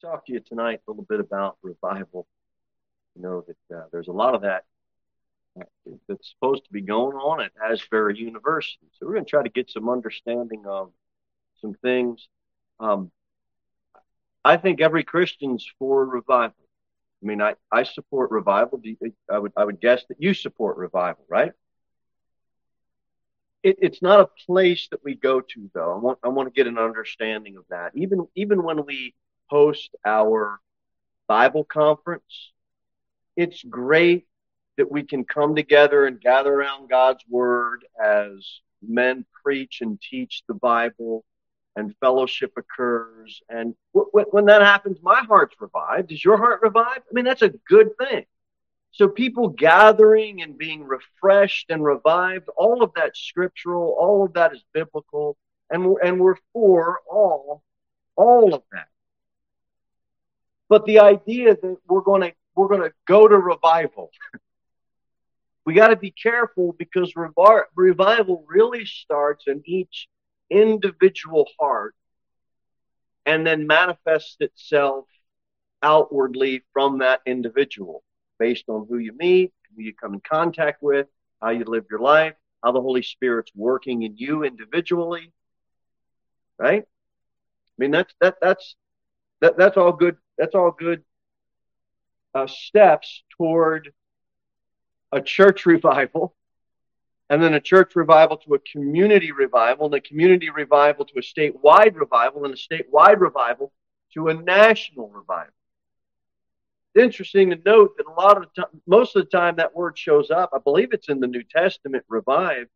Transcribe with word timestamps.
talk 0.00 0.26
to 0.26 0.32
you 0.32 0.40
tonight 0.40 0.80
a 0.86 0.90
little 0.90 1.04
bit 1.08 1.20
about 1.20 1.58
revival. 1.62 2.26
You 3.16 3.22
know 3.22 3.44
that 3.46 3.76
uh, 3.76 3.84
there's 3.92 4.08
a 4.08 4.12
lot 4.12 4.34
of 4.34 4.42
that 4.42 4.64
uh, 5.60 5.64
that's 6.08 6.30
supposed 6.30 6.64
to 6.64 6.72
be 6.72 6.80
going 6.80 7.16
on 7.16 7.40
at 7.40 7.52
Asbury 7.62 8.18
University. 8.18 8.86
So 8.92 9.06
we're 9.06 9.14
going 9.14 9.24
to 9.24 9.30
try 9.30 9.42
to 9.42 9.48
get 9.48 9.70
some 9.70 9.88
understanding 9.88 10.64
of 10.66 10.92
some 11.60 11.74
things. 11.74 12.28
Um, 12.78 13.10
I 14.44 14.56
think 14.56 14.80
every 14.80 15.04
Christian's 15.04 15.66
for 15.78 16.04
revival. 16.04 16.54
I 17.22 17.26
mean, 17.26 17.42
I, 17.42 17.54
I 17.70 17.82
support 17.82 18.30
revival. 18.30 18.80
I 19.30 19.38
would 19.38 19.52
I 19.56 19.64
would 19.64 19.80
guess 19.80 20.04
that 20.08 20.22
you 20.22 20.32
support 20.32 20.78
revival, 20.78 21.24
right? 21.28 21.52
It, 23.62 23.76
it's 23.82 24.00
not 24.00 24.20
a 24.20 24.30
place 24.46 24.88
that 24.90 25.04
we 25.04 25.14
go 25.14 25.42
to, 25.42 25.70
though. 25.74 25.92
I 25.92 25.98
want 25.98 26.18
I 26.22 26.28
want 26.28 26.48
to 26.48 26.56
get 26.56 26.66
an 26.66 26.78
understanding 26.78 27.56
of 27.56 27.64
that. 27.68 27.92
Even 27.94 28.26
even 28.34 28.62
when 28.62 28.86
we 28.86 29.14
host 29.50 29.90
our 30.04 30.60
Bible 31.26 31.64
conference, 31.64 32.52
it's 33.36 33.62
great 33.62 34.26
that 34.76 34.90
we 34.90 35.02
can 35.02 35.24
come 35.24 35.54
together 35.54 36.06
and 36.06 36.20
gather 36.20 36.52
around 36.52 36.88
God's 36.88 37.22
Word 37.28 37.84
as 38.02 38.60
men 38.82 39.24
preach 39.42 39.80
and 39.82 40.00
teach 40.00 40.42
the 40.48 40.54
Bible 40.54 41.24
and 41.76 41.94
fellowship 42.00 42.52
occurs. 42.56 43.42
And 43.48 43.74
w- 43.94 44.10
w- 44.12 44.30
when 44.30 44.46
that 44.46 44.62
happens, 44.62 44.98
my 45.02 45.20
heart's 45.20 45.56
revived. 45.60 46.12
Is 46.12 46.24
your 46.24 46.36
heart 46.36 46.60
revived? 46.62 47.02
I 47.10 47.12
mean, 47.12 47.24
that's 47.24 47.42
a 47.42 47.50
good 47.68 47.96
thing. 47.98 48.24
So 48.92 49.08
people 49.08 49.48
gathering 49.48 50.42
and 50.42 50.58
being 50.58 50.82
refreshed 50.82 51.66
and 51.70 51.84
revived, 51.84 52.48
all 52.56 52.82
of 52.82 52.92
that 52.96 53.16
scriptural, 53.16 53.96
all 53.98 54.24
of 54.24 54.32
that 54.32 54.52
is 54.52 54.64
biblical, 54.72 55.36
and 55.70 55.86
we're, 55.86 56.00
and 56.00 56.18
we're 56.18 56.36
for 56.52 57.00
all, 57.08 57.62
all 58.16 58.54
of 58.54 58.62
that. 58.72 58.88
But 60.70 60.86
the 60.86 61.00
idea 61.00 61.56
that 61.56 61.76
we're 61.88 62.00
going 62.00 62.22
to 62.22 62.32
we're 62.54 62.68
going 62.68 62.82
to 62.82 62.92
go 63.06 63.26
to 63.26 63.36
revival, 63.36 64.10
we 65.66 65.74
got 65.74 65.88
to 65.88 65.96
be 65.96 66.12
careful 66.12 66.74
because 66.78 67.12
revi- 67.14 67.64
revival 67.74 68.44
really 68.48 68.84
starts 68.86 69.44
in 69.48 69.62
each 69.66 70.08
individual 70.48 71.48
heart 71.58 71.94
and 73.26 73.44
then 73.44 73.66
manifests 73.66 74.36
itself 74.40 75.06
outwardly 75.82 76.62
from 76.72 76.98
that 76.98 77.20
individual 77.26 78.04
based 78.38 78.64
on 78.68 78.86
who 78.88 78.98
you 78.98 79.12
meet, 79.18 79.52
who 79.74 79.82
you 79.82 79.92
come 79.92 80.14
in 80.14 80.20
contact 80.20 80.82
with, 80.82 81.08
how 81.42 81.50
you 81.50 81.64
live 81.64 81.86
your 81.90 82.00
life, 82.00 82.34
how 82.62 82.70
the 82.70 82.80
Holy 82.80 83.02
Spirit's 83.02 83.50
working 83.56 84.02
in 84.02 84.16
you 84.16 84.44
individually. 84.44 85.32
Right? 86.58 86.82
I 86.82 87.76
mean 87.76 87.90
that's 87.90 88.14
that 88.20 88.36
that's 88.40 88.76
that 89.40 89.56
that's 89.56 89.76
all 89.76 89.92
good 89.92 90.16
that's 90.38 90.54
all 90.54 90.70
good 90.70 91.02
uh, 92.34 92.46
steps 92.46 93.22
toward 93.36 93.92
a 95.12 95.20
church 95.20 95.66
revival 95.66 96.34
and 97.30 97.40
then 97.40 97.54
a 97.54 97.60
church 97.60 97.94
revival 97.94 98.36
to 98.36 98.54
a 98.54 98.58
community 98.58 99.30
revival, 99.30 99.86
and 99.86 99.94
a 99.94 100.00
community 100.00 100.50
revival 100.50 101.04
to 101.04 101.18
a 101.18 101.22
statewide 101.22 101.94
revival, 101.94 102.44
and 102.44 102.52
a 102.52 102.56
statewide 102.56 103.20
revival 103.20 103.72
to 104.12 104.28
a 104.28 104.34
national 104.34 105.08
revival. 105.08 105.54
It's 106.92 107.04
interesting 107.04 107.50
to 107.50 107.60
note 107.64 107.96
that 107.96 108.08
a 108.08 108.20
lot 108.20 108.36
of 108.36 108.42
the 108.42 108.62
time, 108.62 108.82
most 108.84 109.14
of 109.14 109.24
the 109.24 109.30
time 109.30 109.54
that 109.56 109.76
word 109.76 109.96
shows 109.96 110.32
up, 110.32 110.50
I 110.52 110.58
believe 110.58 110.88
it's 110.92 111.08
in 111.08 111.20
the 111.20 111.28
New 111.28 111.44
Testament, 111.44 112.04
revive, 112.08 112.66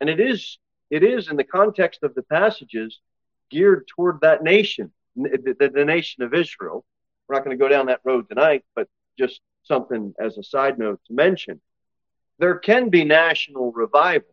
and 0.00 0.08
it 0.08 0.20
is 0.20 0.58
it 0.90 1.02
is 1.02 1.28
in 1.28 1.36
the 1.36 1.44
context 1.44 2.02
of 2.02 2.14
the 2.14 2.22
passages 2.22 3.00
geared 3.50 3.86
toward 3.88 4.22
that 4.22 4.42
nation, 4.42 4.90
the, 5.24 5.56
the, 5.58 5.68
the 5.68 5.84
nation 5.84 6.22
of 6.22 6.34
Israel. 6.34 6.84
We're 7.28 7.36
not 7.36 7.44
going 7.44 7.56
to 7.56 7.62
go 7.62 7.68
down 7.68 7.86
that 7.86 8.00
road 8.04 8.28
tonight, 8.28 8.64
but 8.74 8.88
just 9.18 9.40
something 9.64 10.14
as 10.18 10.38
a 10.38 10.42
side 10.42 10.78
note 10.78 11.00
to 11.06 11.12
mention 11.12 11.60
there 12.38 12.58
can 12.58 12.88
be 12.88 13.04
national 13.04 13.72
revival, 13.72 14.32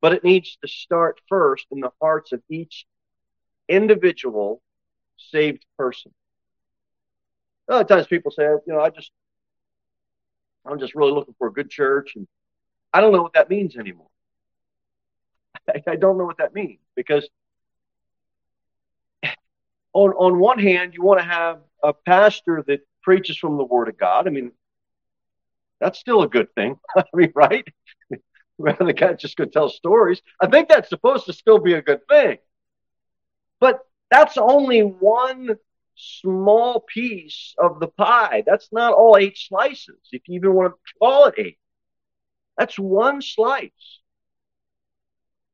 but 0.00 0.12
it 0.12 0.24
needs 0.24 0.58
to 0.62 0.68
start 0.68 1.20
first 1.28 1.66
in 1.70 1.80
the 1.80 1.92
hearts 2.00 2.32
of 2.32 2.42
each 2.50 2.86
individual 3.68 4.60
saved 5.16 5.64
person. 5.78 6.12
A 7.68 7.74
lot 7.74 7.82
of 7.82 7.88
times 7.88 8.08
people 8.08 8.32
say, 8.32 8.42
you 8.42 8.60
know, 8.66 8.80
I 8.80 8.90
just, 8.90 9.12
I'm 10.66 10.80
just 10.80 10.94
really 10.96 11.12
looking 11.12 11.34
for 11.38 11.46
a 11.46 11.52
good 11.52 11.70
church, 11.70 12.16
and 12.16 12.26
I 12.92 13.00
don't 13.00 13.12
know 13.12 13.22
what 13.22 13.34
that 13.34 13.48
means 13.48 13.76
anymore. 13.76 14.10
I 15.86 15.96
don't 15.96 16.18
know 16.18 16.24
what 16.24 16.38
that 16.38 16.54
means 16.54 16.80
because 16.96 17.28
on 19.92 20.10
on 20.12 20.38
one 20.38 20.58
hand, 20.58 20.94
you 20.94 21.02
want 21.02 21.20
to 21.20 21.26
have 21.26 21.60
a 21.82 21.92
pastor 21.92 22.62
that 22.66 22.80
preaches 23.02 23.36
from 23.36 23.56
the 23.56 23.64
Word 23.64 23.88
of 23.88 23.98
God. 23.98 24.26
I 24.26 24.30
mean, 24.30 24.52
that's 25.80 25.98
still 25.98 26.22
a 26.22 26.28
good 26.28 26.54
thing. 26.54 26.78
I 26.96 27.04
mean, 27.14 27.32
right? 27.34 27.66
Rather 28.58 28.84
the 28.84 28.92
guy 28.92 29.14
just 29.14 29.36
going 29.36 29.48
to 29.48 29.54
tell 29.54 29.68
stories. 29.68 30.20
I 30.40 30.46
think 30.46 30.68
that's 30.68 30.90
supposed 30.90 31.26
to 31.26 31.32
still 31.32 31.58
be 31.58 31.74
a 31.74 31.82
good 31.82 32.06
thing. 32.08 32.38
But 33.58 33.80
that's 34.10 34.36
only 34.36 34.80
one 34.80 35.56
small 35.96 36.80
piece 36.80 37.54
of 37.58 37.80
the 37.80 37.88
pie. 37.88 38.42
That's 38.46 38.68
not 38.72 38.92
all 38.92 39.16
eight 39.16 39.38
slices, 39.38 39.98
if 40.12 40.22
you 40.26 40.36
even 40.36 40.54
want 40.54 40.74
to 40.74 40.94
call 40.98 41.26
it 41.26 41.34
eight. 41.38 41.58
That's 42.58 42.78
one 42.78 43.22
slice. 43.22 44.00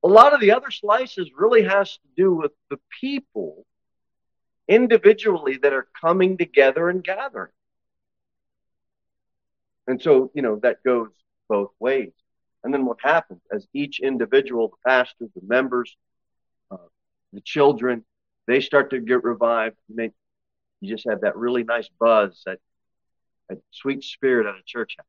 A 0.03 0.09
lot 0.09 0.35
of 0.35 0.41
the 0.41 0.53
other 0.53 0.71
slices 0.71 1.31
really 1.37 1.65
has 1.65 1.93
to 1.93 2.09
do 2.17 2.35
with 2.35 2.53
the 2.71 2.79
people 3.01 3.67
individually 4.69 5.59
that 5.63 5.73
are 5.73 5.87
coming 6.01 6.37
together 6.37 6.89
and 6.89 7.03
gathering. 7.03 7.53
And 9.87 10.03
so, 10.03 10.31
you 10.35 10.43
know, 10.43 10.59
that 10.63 10.83
goes 10.83 11.09
both 11.49 11.71
ways. 11.79 12.13
And 12.65 12.75
then 12.75 12.85
what 12.85 12.99
happens 13.01 13.41
as 13.53 13.67
each 13.73 14.01
individual, 14.01 14.69
the 14.69 14.91
pastor, 14.91 15.27
the 15.35 15.47
members, 15.47 15.97
uh, 16.71 16.79
the 17.33 17.41
children, 17.41 18.05
they 18.49 18.61
start 18.61 18.91
to 18.91 19.01
get 19.01 19.23
revived. 19.23 19.77
And 19.89 19.99
they, 19.99 20.11
you 20.81 20.95
just 20.95 21.09
have 21.09 21.21
that 21.21 21.37
really 21.37 21.63
nice 21.63 21.89
buzz, 22.01 22.43
that, 22.47 22.59
that 23.49 23.59
sweet 23.71 24.03
spirit 24.03 24.47
at 24.47 24.57
a 24.57 24.63
church 24.67 24.97
house. 24.99 25.07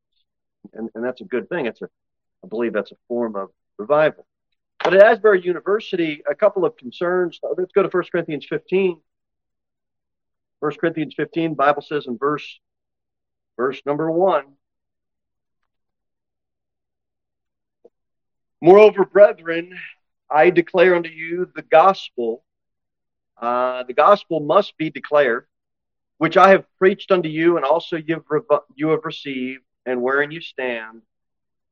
And, 0.73 0.89
and 0.93 1.03
that's 1.03 1.21
a 1.21 1.25
good 1.25 1.49
thing. 1.49 1.65
It's 1.65 1.81
a, 1.81 1.89
I 2.43 2.47
believe 2.47 2.73
that's 2.73 2.91
a 2.91 2.97
form 3.07 3.35
of 3.35 3.49
revival. 3.79 4.27
But 4.83 4.93
at 4.93 5.01
Asbury 5.01 5.41
University, 5.41 6.21
a 6.29 6.35
couple 6.35 6.63
of 6.63 6.77
concerns. 6.77 7.39
Let's 7.57 7.71
go 7.71 7.81
to 7.81 7.89
1 7.89 8.03
Corinthians 8.11 8.45
15. 8.47 9.01
1 10.59 10.71
Corinthians 10.79 11.13
15, 11.15 11.53
Bible 11.53 11.81
says 11.81 12.07
in 12.07 12.17
verse 12.17 12.59
verse 13.57 13.81
number 13.85 14.09
1, 14.09 14.45
Moreover, 18.61 19.05
brethren, 19.05 19.77
I 20.29 20.49
declare 20.49 20.95
unto 20.95 21.09
you 21.09 21.49
the 21.55 21.61
gospel. 21.61 22.43
Uh, 23.39 23.83
the 23.83 23.93
gospel 23.93 24.39
must 24.39 24.75
be 24.77 24.89
declared, 24.89 25.45
which 26.17 26.37
I 26.37 26.49
have 26.49 26.65
preached 26.79 27.11
unto 27.11 27.29
you, 27.29 27.57
and 27.57 27.65
also 27.65 27.97
you 27.97 28.15
have, 28.15 28.23
re- 28.29 28.59
you 28.75 28.89
have 28.89 29.05
received, 29.05 29.63
and 29.85 30.01
wherein 30.01 30.31
you 30.31 30.41
stand, 30.41 31.03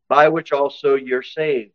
by 0.07 0.29
which 0.29 0.51
also 0.51 0.93
you're 0.93 1.23
saved. 1.23 1.71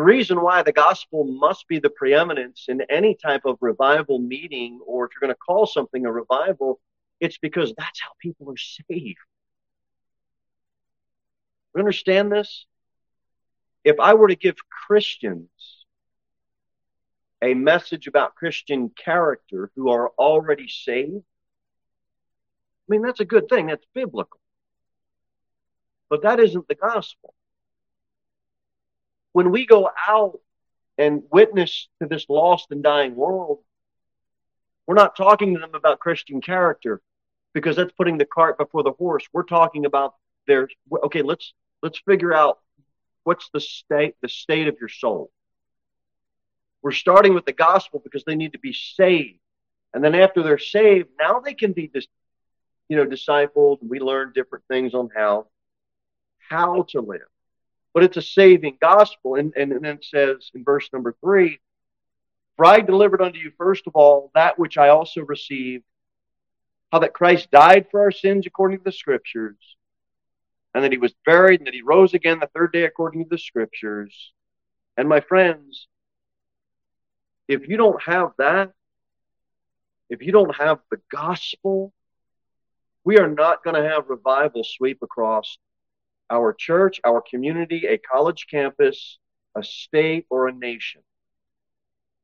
The 0.00 0.06
reason 0.06 0.40
why 0.40 0.62
the 0.62 0.72
gospel 0.72 1.24
must 1.24 1.68
be 1.68 1.78
the 1.78 1.90
preeminence 1.90 2.64
in 2.68 2.80
any 2.88 3.14
type 3.14 3.42
of 3.44 3.58
revival 3.60 4.18
meeting, 4.18 4.80
or 4.86 5.04
if 5.04 5.10
you're 5.12 5.20
going 5.20 5.34
to 5.34 5.38
call 5.38 5.66
something 5.66 6.06
a 6.06 6.10
revival, 6.10 6.80
it's 7.20 7.36
because 7.36 7.74
that's 7.76 8.00
how 8.00 8.08
people 8.18 8.50
are 8.50 8.56
saved. 8.56 9.18
You 11.74 11.80
understand 11.80 12.32
this? 12.32 12.64
if 13.84 14.00
I 14.00 14.14
were 14.14 14.28
to 14.28 14.36
give 14.36 14.56
Christians 14.86 15.50
a 17.42 17.52
message 17.52 18.06
about 18.06 18.36
Christian 18.36 18.88
character 18.88 19.70
who 19.76 19.90
are 19.90 20.08
already 20.18 20.68
saved, 20.68 21.16
I 21.18 22.86
mean, 22.88 23.02
that's 23.02 23.20
a 23.20 23.26
good 23.26 23.50
thing. 23.50 23.66
That's 23.66 23.84
biblical. 23.94 24.40
But 26.08 26.22
that 26.22 26.40
isn't 26.40 26.68
the 26.68 26.74
gospel. 26.74 27.34
When 29.32 29.50
we 29.50 29.66
go 29.66 29.90
out 30.08 30.40
and 30.98 31.22
witness 31.30 31.88
to 32.00 32.08
this 32.08 32.26
lost 32.28 32.68
and 32.70 32.82
dying 32.82 33.14
world, 33.14 33.58
we're 34.86 34.94
not 34.94 35.16
talking 35.16 35.54
to 35.54 35.60
them 35.60 35.74
about 35.74 36.00
Christian 36.00 36.40
character 36.40 37.00
because 37.52 37.76
that's 37.76 37.92
putting 37.92 38.18
the 38.18 38.24
cart 38.24 38.58
before 38.58 38.82
the 38.82 38.92
horse. 38.92 39.24
We're 39.32 39.44
talking 39.44 39.86
about 39.86 40.14
their 40.46 40.68
okay, 41.04 41.22
let's 41.22 41.52
let's 41.82 42.00
figure 42.00 42.34
out 42.34 42.58
what's 43.24 43.48
the 43.52 43.60
state 43.60 44.16
the 44.20 44.28
state 44.28 44.68
of 44.68 44.76
your 44.80 44.88
soul. 44.88 45.30
We're 46.82 46.92
starting 46.92 47.34
with 47.34 47.44
the 47.44 47.52
gospel 47.52 48.00
because 48.02 48.24
they 48.24 48.36
need 48.36 48.52
to 48.52 48.58
be 48.58 48.72
saved. 48.72 49.38
And 49.92 50.02
then 50.02 50.14
after 50.14 50.42
they're 50.42 50.58
saved 50.58 51.08
now 51.18 51.40
they 51.40 51.54
can 51.54 51.72
be 51.72 51.90
you 52.88 52.96
know 52.96 53.06
discipled 53.06 53.80
and 53.80 53.90
we 53.90 54.00
learn 54.00 54.32
different 54.34 54.64
things 54.68 54.94
on 54.94 55.08
how 55.14 55.46
how 56.48 56.82
to 56.90 57.00
live 57.00 57.20
but 57.92 58.04
it's 58.04 58.16
a 58.16 58.22
saving 58.22 58.78
gospel 58.80 59.34
and, 59.34 59.52
and, 59.56 59.72
and 59.72 59.84
then 59.84 59.96
it 59.96 60.04
says 60.04 60.50
in 60.54 60.64
verse 60.64 60.88
number 60.92 61.14
three 61.20 61.60
for 62.56 62.66
i 62.66 62.80
delivered 62.80 63.22
unto 63.22 63.38
you 63.38 63.52
first 63.58 63.86
of 63.86 63.94
all 63.94 64.30
that 64.34 64.58
which 64.58 64.78
i 64.78 64.88
also 64.88 65.22
received 65.22 65.84
how 66.92 66.98
that 67.00 67.14
Christ 67.14 67.50
died 67.50 67.86
for 67.90 68.00
our 68.00 68.10
sins 68.10 68.46
according 68.46 68.78
to 68.78 68.84
the 68.84 68.92
scriptures, 68.92 69.56
and 70.74 70.84
that 70.84 70.92
he 70.92 70.98
was 70.98 71.14
buried 71.24 71.60
and 71.60 71.66
that 71.66 71.74
he 71.74 71.82
rose 71.82 72.14
again 72.14 72.40
the 72.40 72.50
third 72.54 72.72
day 72.72 72.84
according 72.84 73.24
to 73.24 73.30
the 73.30 73.38
scriptures. 73.38 74.32
And 74.96 75.08
my 75.08 75.20
friends, 75.20 75.86
if 77.48 77.68
you 77.68 77.76
don't 77.76 78.02
have 78.02 78.32
that, 78.38 78.72
if 80.08 80.22
you 80.22 80.32
don't 80.32 80.54
have 80.56 80.80
the 80.90 81.00
gospel, 81.10 81.92
we 83.04 83.18
are 83.18 83.28
not 83.28 83.62
going 83.62 83.80
to 83.80 83.88
have 83.88 84.10
revival 84.10 84.64
sweep 84.64 84.98
across 85.02 85.58
our 86.30 86.52
church, 86.52 87.00
our 87.04 87.20
community, 87.20 87.86
a 87.86 87.98
college 87.98 88.46
campus, 88.50 89.18
a 89.56 89.62
state, 89.62 90.26
or 90.30 90.48
a 90.48 90.52
nation 90.52 91.02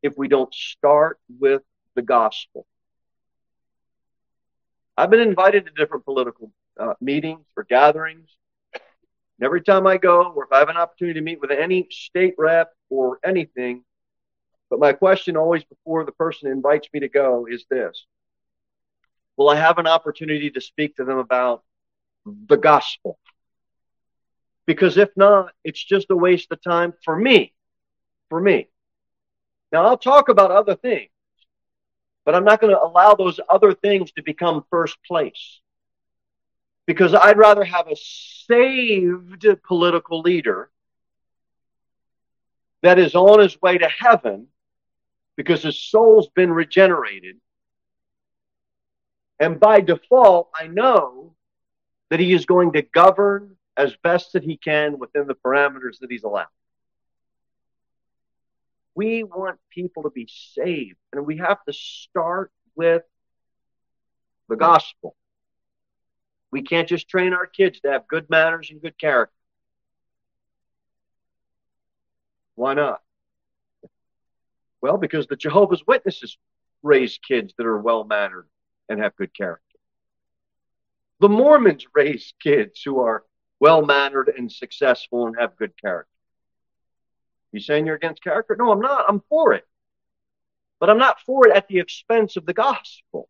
if 0.03 0.17
we 0.17 0.29
don't 0.29 0.55
start 0.55 1.19
with 1.41 1.63
the 1.95 2.03
gospel. 2.03 2.67
I've 4.97 5.11
been 5.11 5.21
invited 5.21 5.67
to 5.67 5.73
different 5.73 6.05
political 6.05 6.53
uh, 6.79 6.95
meetings 7.01 7.45
or 7.57 7.65
gatherings. 7.65 8.29
And 8.73 9.45
every 9.45 9.63
time 9.63 9.87
I 9.87 9.99
go, 9.99 10.33
or 10.33 10.45
if 10.45 10.53
I 10.53 10.59
have 10.61 10.69
an 10.69 10.77
opportunity 10.77 11.19
to 11.21 11.25
meet 11.25 11.41
with 11.41 11.51
any 11.51 11.89
state 11.91 12.35
rep 12.39 12.73
or 12.89 13.19
anything, 13.25 13.85
but 14.71 14.79
my 14.79 14.93
question 14.93 15.37
always 15.37 15.65
before 15.65 16.05
the 16.05 16.13
person 16.13 16.51
invites 16.51 16.89
me 16.93 17.01
to 17.01 17.09
go 17.09 17.47
is 17.47 17.65
this 17.71 18.07
Will 19.37 19.51
I 19.51 19.57
have 19.57 19.79
an 19.79 19.87
opportunity 19.87 20.51
to 20.51 20.61
speak 20.61 20.97
to 20.97 21.05
them 21.05 21.19
about 21.19 21.63
the 22.25 22.57
gospel? 22.57 23.19
Because 24.67 24.97
if 24.97 25.11
not, 25.17 25.53
it's 25.65 25.83
just 25.83 26.11
a 26.11 26.17
waste 26.17 26.51
of 26.51 26.63
time 26.63 26.93
for 27.05 27.17
me. 27.17 27.55
For 28.29 28.41
me. 28.41 28.69
Now, 29.73 29.87
I'll 29.87 29.99
talk 29.99 30.29
about 30.29 30.51
other 30.51 30.75
things, 30.75 31.11
but 32.25 32.35
I'm 32.35 32.45
not 32.45 32.61
going 32.61 32.73
to 32.73 32.83
allow 32.83 33.15
those 33.15 33.41
other 33.49 33.73
things 33.73 34.13
to 34.13 34.23
become 34.23 34.65
first 34.71 34.97
place. 35.07 35.61
Because 36.87 37.15
I'd 37.15 37.39
rather 37.39 37.65
have 37.65 37.89
a 37.89 37.97
saved 37.97 39.47
political 39.65 40.21
leader 40.21 40.71
that 42.83 42.99
is 42.99 43.15
on 43.15 43.41
his 43.41 43.61
way 43.61 43.79
to 43.79 43.89
heaven 43.89 44.47
because 45.37 45.63
his 45.63 45.81
soul's 45.81 46.29
been 46.29 46.53
regenerated. 46.53 47.37
And 49.39 49.61
by 49.61 49.81
default, 49.81 50.51
I 50.55 50.69
know 50.69 51.35
that 52.11 52.21
he 52.21 52.33
is 52.33 52.47
going 52.47 52.73
to 52.73 52.83
govern 52.83 53.57
as 53.77 53.95
best 54.03 54.33
that 54.33 54.43
he 54.43 54.57
can 54.57 54.99
within 54.99 55.27
the 55.27 55.35
parameters 55.35 55.99
that 56.01 56.11
he's 56.11 56.25
allowed. 56.25 56.47
We 58.95 59.25
want 59.25 59.59
people 59.71 60.05
to 60.05 60.11
be 60.11 60.29
saved, 60.55 60.97
and 61.13 61.27
we 61.27 61.37
have 61.37 61.63
to 61.65 61.73
start 61.73 62.51
with 62.75 63.03
the 64.49 64.57
gospel. 64.57 65.15
We 66.51 66.63
can't 66.63 66.89
just 66.89 67.09
train 67.09 67.35
our 67.35 67.47
kids 67.47 67.81
to 67.81 67.91
have 67.91 68.09
good 68.09 68.31
manners 68.31 68.71
and 68.71 68.81
good 68.81 68.99
character. 68.99 69.35
Why 72.55 72.73
not? 72.73 73.03
Well, 74.81 74.97
because 74.97 75.27
the 75.27 75.37
Jehovah's 75.37 75.87
Witnesses 75.87 76.39
raise 76.83 77.19
kids 77.19 77.53
that 77.59 77.67
are 77.67 77.79
well 77.79 78.05
mannered 78.05 78.47
and 78.89 79.01
have 79.01 79.17
good 79.17 79.35
character. 79.35 79.63
The 81.21 81.29
Mormons 81.29 81.87
raise 81.95 82.33
kids 82.41 82.81
who 82.83 83.01
are 83.01 83.25
well 83.61 83.85
mannered 83.85 84.33
and 84.37 84.51
successful 84.51 85.27
and 85.27 85.37
have 85.39 85.57
good 85.57 85.73
character. 85.81 86.11
You 87.53 87.61
saying 87.61 87.87
you're 87.87 87.97
against 87.97 88.23
character? 88.23 88.57
No, 88.59 88.71
I'm 88.71 88.81
not. 88.81 89.07
I'm 89.09 89.23
for 89.29 89.55
it. 89.55 89.67
But 90.79 90.91
I'm 90.91 90.99
not 90.99 91.21
for 91.25 91.49
it 91.49 91.57
at 91.57 91.69
the 91.69 91.79
expense 91.79 92.37
of 92.37 92.45
the 92.45 92.53
gospel. 92.53 93.29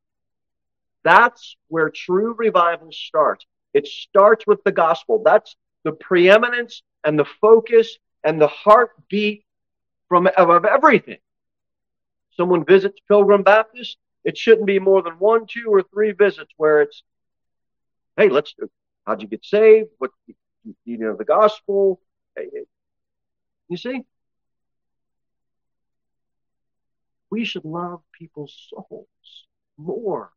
That's 1.04 1.56
where 1.68 1.90
true 1.90 2.34
revival 2.36 2.90
starts. 2.90 3.46
It 3.72 3.86
starts 3.86 4.46
with 4.46 4.64
the 4.64 4.72
gospel. 4.72 5.22
That's 5.24 5.54
the 5.84 5.92
preeminence 5.92 6.82
and 7.04 7.16
the 7.16 7.26
focus 7.40 7.98
and 8.24 8.40
the 8.40 8.48
heartbeat 8.48 9.44
from 10.08 10.28
of 10.36 10.64
everything 10.64 11.18
someone 12.36 12.64
visits 12.64 12.98
Pilgrim 13.08 13.42
Baptist, 13.42 13.96
it 14.24 14.36
shouldn't 14.36 14.66
be 14.66 14.78
more 14.78 15.02
than 15.02 15.14
one, 15.14 15.46
two, 15.46 15.66
or 15.68 15.82
three 15.82 16.12
visits 16.12 16.52
where 16.56 16.82
it's, 16.82 17.02
hey, 18.16 18.28
let's, 18.28 18.54
how'd 19.06 19.22
you 19.22 19.28
get 19.28 19.44
saved? 19.44 19.90
What, 19.98 20.10
do 20.26 20.34
you 20.84 20.98
know, 20.98 21.16
the 21.16 21.24
gospel. 21.24 22.00
Eh, 22.36 22.42
eh, 22.42 22.64
you 23.68 23.76
see? 23.76 24.02
We 27.30 27.44
should 27.44 27.64
love 27.64 28.02
people's 28.12 28.68
souls 28.70 29.06
more 29.76 30.32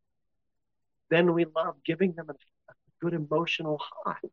than 1.09 1.33
we 1.33 1.45
love 1.45 1.75
giving 1.85 2.13
them 2.13 2.29
a, 2.29 2.33
good 3.01 3.13
emotional 3.13 3.79
high. 3.79 4.27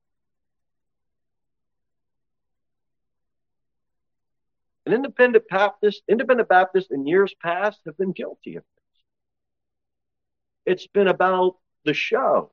And 4.85 4.95
independent 4.95 5.45
Baptists, 5.49 6.03
independent 6.09 6.49
Baptists 6.49 6.91
in 6.91 7.07
years 7.07 7.35
past 7.41 7.81
have 7.87 7.97
been 7.97 8.13
guilty 8.13 8.57
of 8.57 8.65
this. 8.65 10.75
It's 10.75 10.87
been 10.89 11.07
about 11.07 11.57
the 11.85 11.95
show. 11.95 12.53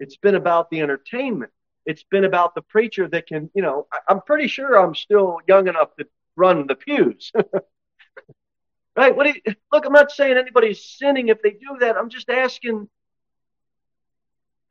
It's 0.00 0.16
been 0.16 0.34
about 0.34 0.70
the 0.70 0.80
entertainment. 0.80 1.52
It's 1.86 2.02
been 2.02 2.24
about 2.24 2.54
the 2.54 2.62
preacher 2.62 3.08
that 3.08 3.26
can, 3.26 3.50
you 3.54 3.62
know, 3.62 3.86
I, 3.92 4.12
am 4.12 4.20
pretty 4.20 4.48
sure 4.48 4.76
I'm 4.76 4.94
still 4.94 5.38
young 5.46 5.68
enough 5.68 5.94
to 5.96 6.06
run 6.36 6.66
the 6.66 6.74
pews. 6.74 7.32
right? 8.96 9.16
What 9.16 9.26
do 9.26 9.32
you, 9.44 9.54
look, 9.72 9.86
I'm 9.86 9.92
not 9.92 10.10
saying 10.10 10.36
anybody's 10.36 10.84
sinning 10.84 11.28
if 11.28 11.42
they 11.42 11.50
do 11.50 11.78
that. 11.80 11.96
I'm 11.96 12.10
just 12.10 12.28
asking, 12.28 12.88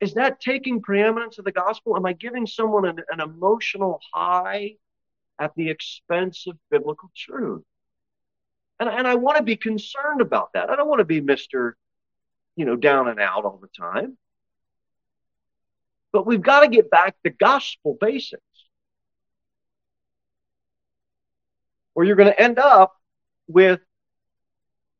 is 0.00 0.14
that 0.14 0.40
taking 0.40 0.80
preeminence 0.80 1.38
of 1.38 1.44
the 1.44 1.52
gospel? 1.52 1.96
Am 1.96 2.06
I 2.06 2.12
giving 2.12 2.46
someone 2.46 2.86
an, 2.86 3.00
an 3.10 3.20
emotional 3.20 4.00
high 4.12 4.76
at 5.38 5.54
the 5.54 5.70
expense 5.70 6.46
of 6.46 6.56
biblical 6.70 7.10
truth. 7.16 7.62
And, 8.80 8.88
and 8.88 9.06
I 9.06 9.14
want 9.14 9.38
to 9.38 9.42
be 9.42 9.56
concerned 9.56 10.20
about 10.20 10.52
that. 10.54 10.70
I 10.70 10.76
don't 10.76 10.88
want 10.88 11.00
to 11.00 11.04
be 11.04 11.20
Mr. 11.20 11.72
You 12.56 12.64
know, 12.64 12.76
down 12.76 13.08
and 13.08 13.20
out 13.20 13.44
all 13.44 13.60
the 13.60 13.68
time. 13.68 14.16
But 16.12 16.26
we've 16.26 16.42
got 16.42 16.60
to 16.60 16.68
get 16.68 16.90
back 16.90 17.16
to 17.24 17.30
gospel 17.30 17.96
basics. 18.00 18.42
Or 21.94 22.04
you're 22.04 22.16
going 22.16 22.32
to 22.32 22.40
end 22.40 22.58
up 22.58 22.94
with 23.46 23.80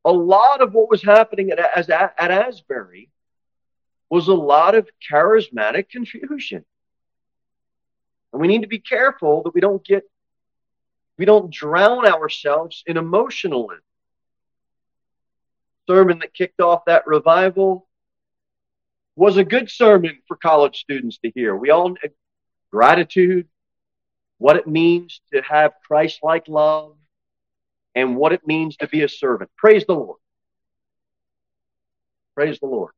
a 0.05 0.11
lot 0.11 0.61
of 0.61 0.73
what 0.73 0.89
was 0.89 1.03
happening 1.03 1.51
at, 1.51 1.59
at, 1.59 1.89
at 2.17 2.31
Asbury 2.31 3.09
was 4.09 4.27
a 4.27 4.33
lot 4.33 4.75
of 4.75 4.89
charismatic 5.11 5.89
confusion. 5.89 6.65
And 8.31 8.41
we 8.41 8.47
need 8.47 8.61
to 8.61 8.67
be 8.67 8.79
careful 8.79 9.43
that 9.43 9.53
we 9.53 9.61
don't 9.61 9.83
get 9.83 10.03
we 11.17 11.25
don't 11.25 11.51
drown 11.51 12.05
ourselves 12.05 12.81
in 12.87 12.95
emotionalism. 12.95 13.83
Sermon 15.85 16.19
that 16.19 16.33
kicked 16.33 16.61
off 16.61 16.85
that 16.85 17.07
revival 17.07 17.88
was 19.19 19.35
a 19.35 19.43
good 19.43 19.69
sermon 19.69 20.17
for 20.29 20.37
college 20.37 20.79
students 20.79 21.17
to 21.17 21.29
hear. 21.35 21.53
We 21.53 21.71
all 21.71 21.93
gratitude, 22.71 23.49
what 24.37 24.55
it 24.55 24.65
means 24.65 25.19
to 25.33 25.41
have 25.41 25.73
Christ-like 25.85 26.47
love, 26.47 26.95
and 27.95 28.15
what 28.15 28.31
it 28.31 28.47
means 28.47 28.77
to 28.77 28.87
be 28.87 29.01
a 29.01 29.09
servant. 29.09 29.51
Praise 29.57 29.85
the 29.85 29.93
Lord. 29.93 30.19
Praise 32.33 32.61
the 32.61 32.67
Lord. 32.67 32.93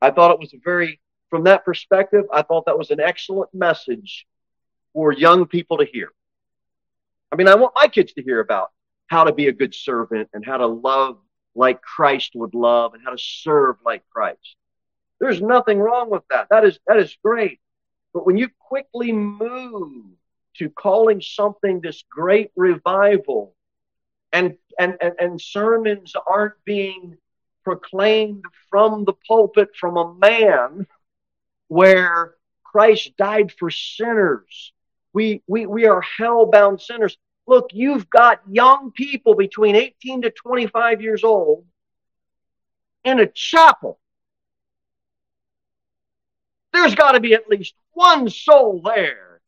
I 0.00 0.10
thought 0.10 0.32
it 0.32 0.40
was 0.40 0.54
a 0.54 0.58
very, 0.64 0.98
from 1.30 1.44
that 1.44 1.64
perspective, 1.64 2.24
I 2.32 2.42
thought 2.42 2.66
that 2.66 2.76
was 2.76 2.90
an 2.90 2.98
excellent 2.98 3.54
message 3.54 4.26
for 4.92 5.12
young 5.12 5.46
people 5.46 5.78
to 5.78 5.84
hear. 5.84 6.08
I 7.30 7.36
mean, 7.36 7.46
I 7.46 7.54
want 7.54 7.76
my 7.76 7.86
kids 7.86 8.12
to 8.14 8.22
hear 8.22 8.40
about 8.40 8.72
how 9.06 9.22
to 9.22 9.32
be 9.32 9.46
a 9.46 9.52
good 9.52 9.72
servant 9.72 10.30
and 10.32 10.44
how 10.44 10.56
to 10.56 10.66
love 10.66 11.18
like 11.54 11.80
Christ 11.80 12.32
would 12.34 12.54
love 12.54 12.94
and 12.94 13.04
how 13.04 13.12
to 13.12 13.18
serve 13.18 13.76
like 13.84 14.02
Christ. 14.10 14.56
There's 15.22 15.40
nothing 15.40 15.78
wrong 15.78 16.10
with 16.10 16.24
that. 16.28 16.48
That 16.50 16.64
is, 16.64 16.78
that 16.86 16.98
is 16.98 17.16
great. 17.24 17.60
But 18.12 18.26
when 18.26 18.36
you 18.36 18.50
quickly 18.58 19.12
move 19.12 20.04
to 20.58 20.68
calling 20.68 21.22
something 21.22 21.80
this 21.80 22.04
great 22.10 22.50
revival 22.56 23.54
and, 24.32 24.58
and, 24.78 24.98
and, 25.00 25.14
and 25.18 25.40
sermons 25.40 26.12
aren't 26.28 26.62
being 26.66 27.16
proclaimed 27.64 28.44
from 28.68 29.06
the 29.06 29.14
pulpit 29.26 29.70
from 29.74 29.96
a 29.96 30.12
man 30.14 30.86
where 31.68 32.34
Christ 32.64 33.16
died 33.16 33.52
for 33.58 33.70
sinners 33.70 34.72
we, 35.12 35.42
we, 35.46 35.66
we 35.66 35.86
are 35.86 36.00
hell-bound 36.00 36.80
sinners. 36.80 37.16
Look, 37.46 37.70
you've 37.72 38.08
got 38.08 38.40
young 38.48 38.92
people 38.92 39.34
between 39.34 39.76
18 39.76 40.22
to 40.22 40.30
25 40.30 41.02
years 41.02 41.24
old 41.24 41.64
in 43.04 43.18
a 43.20 43.26
chapel. 43.26 43.98
There's 46.72 46.94
got 46.94 47.12
to 47.12 47.20
be 47.20 47.34
at 47.34 47.48
least 47.48 47.74
one 47.92 48.28
soul 48.28 48.80
there 48.84 49.40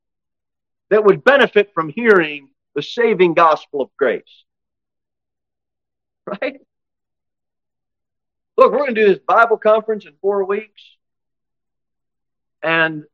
that 0.91 1.05
would 1.05 1.25
benefit 1.25 1.73
from 1.75 1.89
hearing 1.89 2.49
the 2.75 2.83
saving 2.83 3.35
gospel 3.35 3.81
of 3.81 3.91
grace. 3.97 4.45
Right? 6.27 6.61
look, 8.57 8.73
we're 8.73 8.79
going 8.79 8.95
to 8.95 9.01
do 9.03 9.09
this 9.09 9.23
Bible 9.27 9.57
conference 9.57 10.07
in 10.07 10.13
four 10.21 10.45
weeks. 10.45 10.83
And 12.63 13.05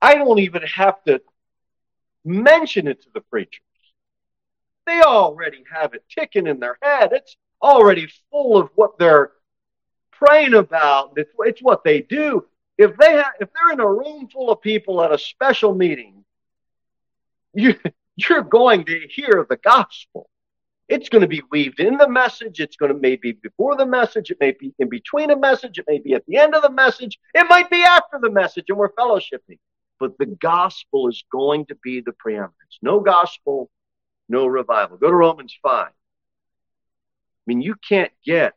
I 0.00 0.14
don't 0.14 0.38
even 0.38 0.62
have 0.62 1.02
to 1.04 1.20
mention 2.24 2.86
it 2.86 3.02
to 3.02 3.08
the 3.12 3.20
preachers. 3.20 3.60
They 4.86 5.00
already 5.00 5.64
have 5.70 5.94
it 5.94 6.04
ticking 6.10 6.46
in 6.46 6.60
their 6.60 6.78
head. 6.82 7.12
It's 7.12 7.36
already 7.62 8.08
full 8.30 8.56
of 8.56 8.70
what 8.74 8.98
they're 8.98 9.32
praying 10.18 10.54
about. 10.54 11.12
It's, 11.16 11.30
it's 11.40 11.62
what 11.62 11.84
they 11.84 12.00
do. 12.00 12.46
If 12.76 12.96
they 12.96 13.12
have, 13.12 13.32
if 13.40 13.48
they're 13.52 13.72
in 13.72 13.80
a 13.80 13.90
room 13.90 14.28
full 14.32 14.50
of 14.50 14.60
people 14.60 15.02
at 15.02 15.12
a 15.12 15.18
special 15.18 15.74
meeting, 15.74 16.24
you 17.52 17.76
you're 18.16 18.42
going 18.42 18.84
to 18.84 19.00
hear 19.08 19.46
the 19.48 19.56
gospel. 19.56 20.28
It's 20.88 21.08
going 21.08 21.22
to 21.22 21.28
be 21.28 21.42
weaved 21.50 21.80
in 21.80 21.96
the 21.96 22.08
message. 22.08 22.60
It's 22.60 22.76
going 22.76 22.92
to 22.92 22.98
maybe 22.98 23.32
before 23.32 23.74
the 23.76 23.86
message. 23.86 24.30
It 24.30 24.36
may 24.38 24.52
be 24.52 24.74
in 24.78 24.88
between 24.88 25.30
a 25.30 25.36
message. 25.36 25.78
It 25.78 25.86
may 25.88 25.98
be 25.98 26.12
at 26.12 26.26
the 26.26 26.36
end 26.36 26.54
of 26.54 26.62
the 26.62 26.70
message. 26.70 27.18
It 27.34 27.46
might 27.48 27.70
be 27.70 27.82
after 27.82 28.18
the 28.20 28.30
message, 28.30 28.66
and 28.68 28.76
we're 28.76 28.92
fellowshipping. 28.92 29.58
But 29.98 30.18
the 30.18 30.26
gospel 30.26 31.08
is 31.08 31.24
going 31.32 31.66
to 31.66 31.76
be 31.82 32.00
the 32.00 32.12
preeminence. 32.12 32.78
No 32.82 33.00
gospel, 33.00 33.70
no 34.28 34.46
revival. 34.46 34.98
Go 34.98 35.08
to 35.08 35.16
Romans 35.16 35.56
5. 35.62 35.86
I 35.86 35.90
mean, 37.46 37.62
you 37.62 37.76
can't 37.76 38.12
get 38.24 38.54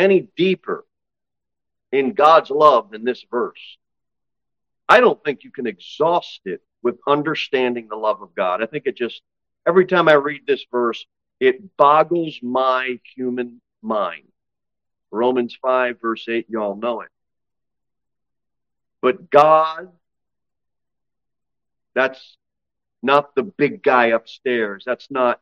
any 0.00 0.28
deeper 0.36 0.84
in 1.92 2.12
God's 2.12 2.50
love 2.50 2.90
than 2.90 3.04
this 3.04 3.24
verse. 3.30 3.78
I 4.88 5.00
don't 5.00 5.22
think 5.22 5.44
you 5.44 5.50
can 5.50 5.66
exhaust 5.66 6.40
it 6.46 6.62
with 6.82 6.96
understanding 7.06 7.86
the 7.88 7.96
love 7.96 8.22
of 8.22 8.34
God. 8.34 8.62
I 8.62 8.66
think 8.66 8.86
it 8.86 8.96
just, 8.96 9.20
every 9.66 9.86
time 9.86 10.08
I 10.08 10.14
read 10.14 10.46
this 10.46 10.64
verse, 10.70 11.04
it 11.38 11.76
boggles 11.76 12.38
my 12.42 12.98
human 13.14 13.60
mind. 13.82 14.24
Romans 15.10 15.56
5, 15.60 16.00
verse 16.00 16.26
8, 16.28 16.46
y'all 16.48 16.76
know 16.76 17.02
it. 17.02 17.10
But 19.02 19.30
God, 19.30 19.90
that's 21.94 22.36
not 23.02 23.34
the 23.34 23.42
big 23.42 23.82
guy 23.82 24.06
upstairs. 24.06 24.82
That's 24.86 25.10
not 25.10 25.40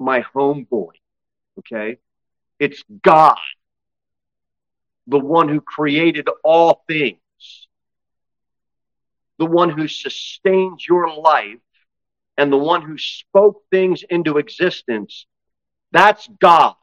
my 0.00 0.22
homeboy. 0.34 0.92
Okay. 1.58 1.98
It's 2.58 2.82
God, 3.02 3.36
the 5.06 5.18
one 5.18 5.48
who 5.48 5.60
created 5.60 6.28
all 6.42 6.84
things, 6.88 7.18
the 9.38 9.46
one 9.46 9.70
who 9.70 9.88
sustains 9.88 10.86
your 10.88 11.14
life, 11.14 11.58
and 12.38 12.52
the 12.52 12.56
one 12.56 12.82
who 12.82 12.98
spoke 12.98 13.62
things 13.70 14.04
into 14.08 14.38
existence. 14.38 15.26
That's 15.92 16.28
God. 16.40 16.74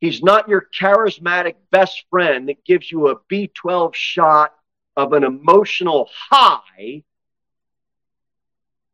He's 0.00 0.22
not 0.22 0.48
your 0.48 0.68
charismatic 0.78 1.54
best 1.70 2.04
friend 2.08 2.48
that 2.48 2.64
gives 2.64 2.90
you 2.90 3.08
a 3.08 3.16
B12 3.32 3.94
shot 3.94 4.54
of 4.96 5.12
an 5.12 5.24
emotional 5.24 6.08
high 6.30 7.02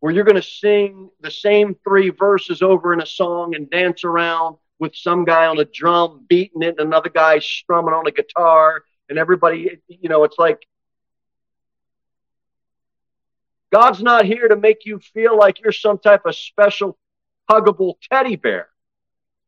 where 0.05 0.13
you're 0.13 0.25
going 0.25 0.37
to 0.37 0.43
sing 0.43 1.09
the 1.23 1.31
same 1.31 1.75
three 1.83 2.11
verses 2.11 2.61
over 2.61 2.93
in 2.93 3.01
a 3.01 3.07
song 3.07 3.55
and 3.55 3.71
dance 3.71 4.05
around 4.05 4.55
with 4.79 4.95
some 4.95 5.25
guy 5.25 5.47
on 5.47 5.59
a 5.59 5.65
drum 5.65 6.27
beating 6.29 6.61
it 6.61 6.75
and 6.79 6.81
another 6.81 7.09
guy 7.09 7.39
strumming 7.39 7.95
on 7.95 8.07
a 8.07 8.11
guitar 8.11 8.83
and 9.09 9.19
everybody, 9.19 9.81
you 9.89 10.11
know, 10.11 10.23
it's 10.25 10.39
like 10.39 10.59
God's 13.73 14.03
not 14.03 14.27
here 14.27 14.47
to 14.47 14.57
make 14.57 14.85
you 14.85 14.99
feel 14.99 15.39
like 15.39 15.63
you're 15.63 15.73
some 15.73 15.97
type 15.97 16.27
of 16.27 16.37
special 16.37 16.99
huggable 17.51 17.95
teddy 18.13 18.37
bear. 18.37 18.69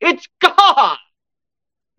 It's 0.01 0.27
God. 0.41 0.97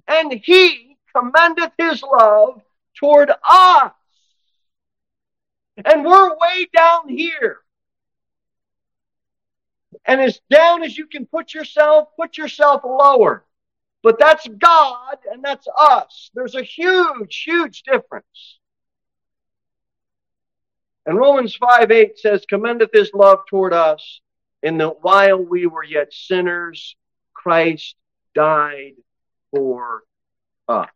And 0.08 0.34
he 0.34 0.98
commendeth 1.16 1.74
his 1.78 2.02
love 2.02 2.64
toward 2.96 3.30
us. 3.48 3.92
And 5.86 6.04
we're 6.04 6.32
way 6.32 6.68
down 6.76 7.08
here. 7.08 7.60
And 10.08 10.22
as 10.22 10.40
down 10.50 10.84
as 10.84 10.98
you 10.98 11.06
can 11.06 11.26
put 11.26 11.54
yourself, 11.54 12.08
put 12.16 12.38
yourself 12.38 12.82
lower. 12.86 13.44
But 14.04 14.18
that's 14.18 14.48
God 14.48 15.18
and 15.30 15.44
that's 15.44 15.68
us. 15.78 16.32
There's 16.34 16.56
a 16.56 16.64
huge, 16.64 17.44
huge 17.46 17.84
difference. 17.84 18.60
And 21.06 21.18
Romans 21.18 21.56
5 21.56 21.92
8 21.92 22.18
says, 22.18 22.46
Commendeth 22.50 22.94
his 22.94 23.12
love 23.14 23.40
toward 23.50 23.74
us, 23.74 24.22
in 24.64 24.78
that 24.78 25.04
while 25.04 25.44
we 25.44 25.66
were 25.66 25.84
yet 25.84 26.14
sinners, 26.14 26.96
Christ 27.34 27.96
died 28.34 28.96
for 29.52 30.04
us. 30.68 30.90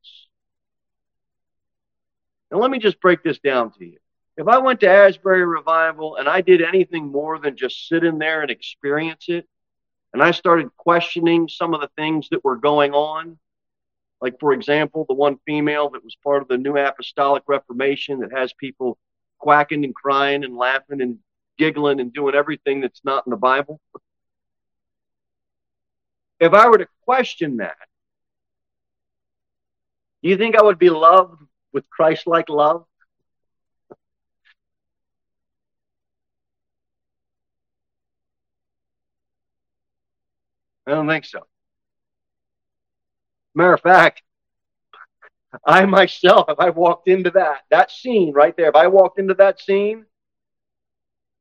Now, 2.51 2.59
let 2.59 2.71
me 2.71 2.79
just 2.79 2.99
break 2.99 3.23
this 3.23 3.39
down 3.39 3.71
to 3.73 3.85
you. 3.85 4.00
If 4.41 4.47
I 4.47 4.57
went 4.57 4.79
to 4.79 4.89
Asbury 4.89 5.45
Revival 5.45 6.15
and 6.15 6.27
I 6.27 6.41
did 6.41 6.63
anything 6.63 7.11
more 7.11 7.37
than 7.37 7.55
just 7.55 7.87
sit 7.87 8.03
in 8.03 8.17
there 8.17 8.41
and 8.41 8.49
experience 8.49 9.25
it, 9.27 9.47
and 10.13 10.23
I 10.23 10.31
started 10.31 10.75
questioning 10.77 11.47
some 11.47 11.75
of 11.75 11.81
the 11.81 11.91
things 11.95 12.27
that 12.29 12.43
were 12.43 12.55
going 12.55 12.91
on, 12.91 13.37
like, 14.19 14.39
for 14.39 14.51
example, 14.53 15.05
the 15.07 15.13
one 15.13 15.37
female 15.45 15.91
that 15.91 16.03
was 16.03 16.17
part 16.23 16.41
of 16.41 16.47
the 16.47 16.57
New 16.57 16.75
Apostolic 16.75 17.43
Reformation 17.45 18.21
that 18.21 18.31
has 18.31 18.51
people 18.53 18.97
quacking 19.37 19.85
and 19.85 19.93
crying 19.93 20.43
and 20.43 20.57
laughing 20.57 21.03
and 21.03 21.19
giggling 21.59 21.99
and 21.99 22.11
doing 22.11 22.33
everything 22.33 22.81
that's 22.81 23.01
not 23.03 23.27
in 23.27 23.29
the 23.29 23.37
Bible. 23.37 23.79
If 26.39 26.55
I 26.55 26.67
were 26.67 26.79
to 26.79 26.87
question 27.05 27.57
that, 27.57 27.77
do 30.23 30.29
you 30.29 30.37
think 30.37 30.57
I 30.57 30.63
would 30.63 30.79
be 30.79 30.89
loved 30.89 31.43
with 31.71 31.87
Christ 31.91 32.25
like 32.25 32.49
love? 32.49 32.87
I 40.87 40.91
don't 40.91 41.07
think 41.07 41.25
so. 41.25 41.45
Matter 43.53 43.73
of 43.73 43.81
fact, 43.81 44.23
I 45.65 45.85
myself, 45.85 46.45
if 46.49 46.59
I 46.59 46.69
walked 46.69 47.07
into 47.07 47.31
that, 47.31 47.61
that 47.69 47.91
scene 47.91 48.33
right 48.33 48.55
there, 48.55 48.69
if 48.69 48.75
I 48.75 48.87
walked 48.87 49.19
into 49.19 49.33
that 49.35 49.59
scene, 49.59 50.05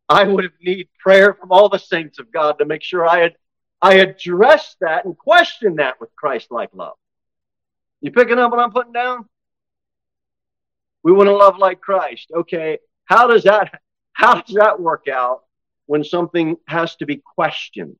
I 0.08 0.24
would 0.24 0.42
have 0.42 0.52
need 0.60 0.88
prayer 0.98 1.34
from 1.34 1.52
all 1.52 1.68
the 1.68 1.78
saints 1.78 2.18
of 2.18 2.32
God 2.32 2.58
to 2.58 2.64
make 2.64 2.82
sure 2.82 3.08
I 3.08 3.20
had 3.20 3.36
I 3.80 3.94
addressed 3.94 4.76
that 4.80 5.04
and 5.04 5.16
questioned 5.16 5.78
that 5.78 6.00
with 6.00 6.14
Christ 6.14 6.50
like 6.50 6.70
love. 6.74 6.96
You 8.00 8.10
picking 8.10 8.38
up 8.38 8.50
what 8.50 8.60
I'm 8.60 8.72
putting 8.72 8.92
down? 8.92 9.26
We 11.02 11.12
want 11.12 11.28
to 11.28 11.36
love 11.36 11.58
like 11.58 11.80
Christ. 11.80 12.30
Okay. 12.34 12.78
How 13.04 13.28
does 13.28 13.44
that 13.44 13.80
how 14.12 14.40
does 14.42 14.54
that 14.56 14.80
work 14.80 15.06
out 15.08 15.44
when 15.86 16.02
something 16.04 16.56
has 16.66 16.96
to 16.96 17.06
be 17.06 17.22
questioned? 17.24 17.96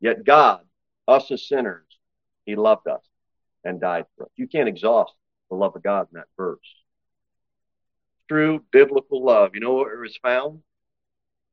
Yet 0.00 0.24
God, 0.24 0.60
us 1.08 1.30
as 1.30 1.48
sinners, 1.48 1.86
He 2.44 2.56
loved 2.56 2.86
us 2.88 3.02
and 3.64 3.80
died 3.80 4.06
for 4.16 4.24
us. 4.24 4.30
You 4.36 4.46
can't 4.46 4.68
exhaust 4.68 5.12
the 5.50 5.56
love 5.56 5.74
of 5.76 5.82
God 5.82 6.08
in 6.12 6.18
that 6.18 6.28
verse. 6.36 6.58
True 8.28 8.64
biblical 8.72 9.24
love, 9.24 9.52
you 9.54 9.60
know 9.60 9.74
where 9.74 9.94
it 9.94 10.00
was 10.00 10.18
found? 10.22 10.62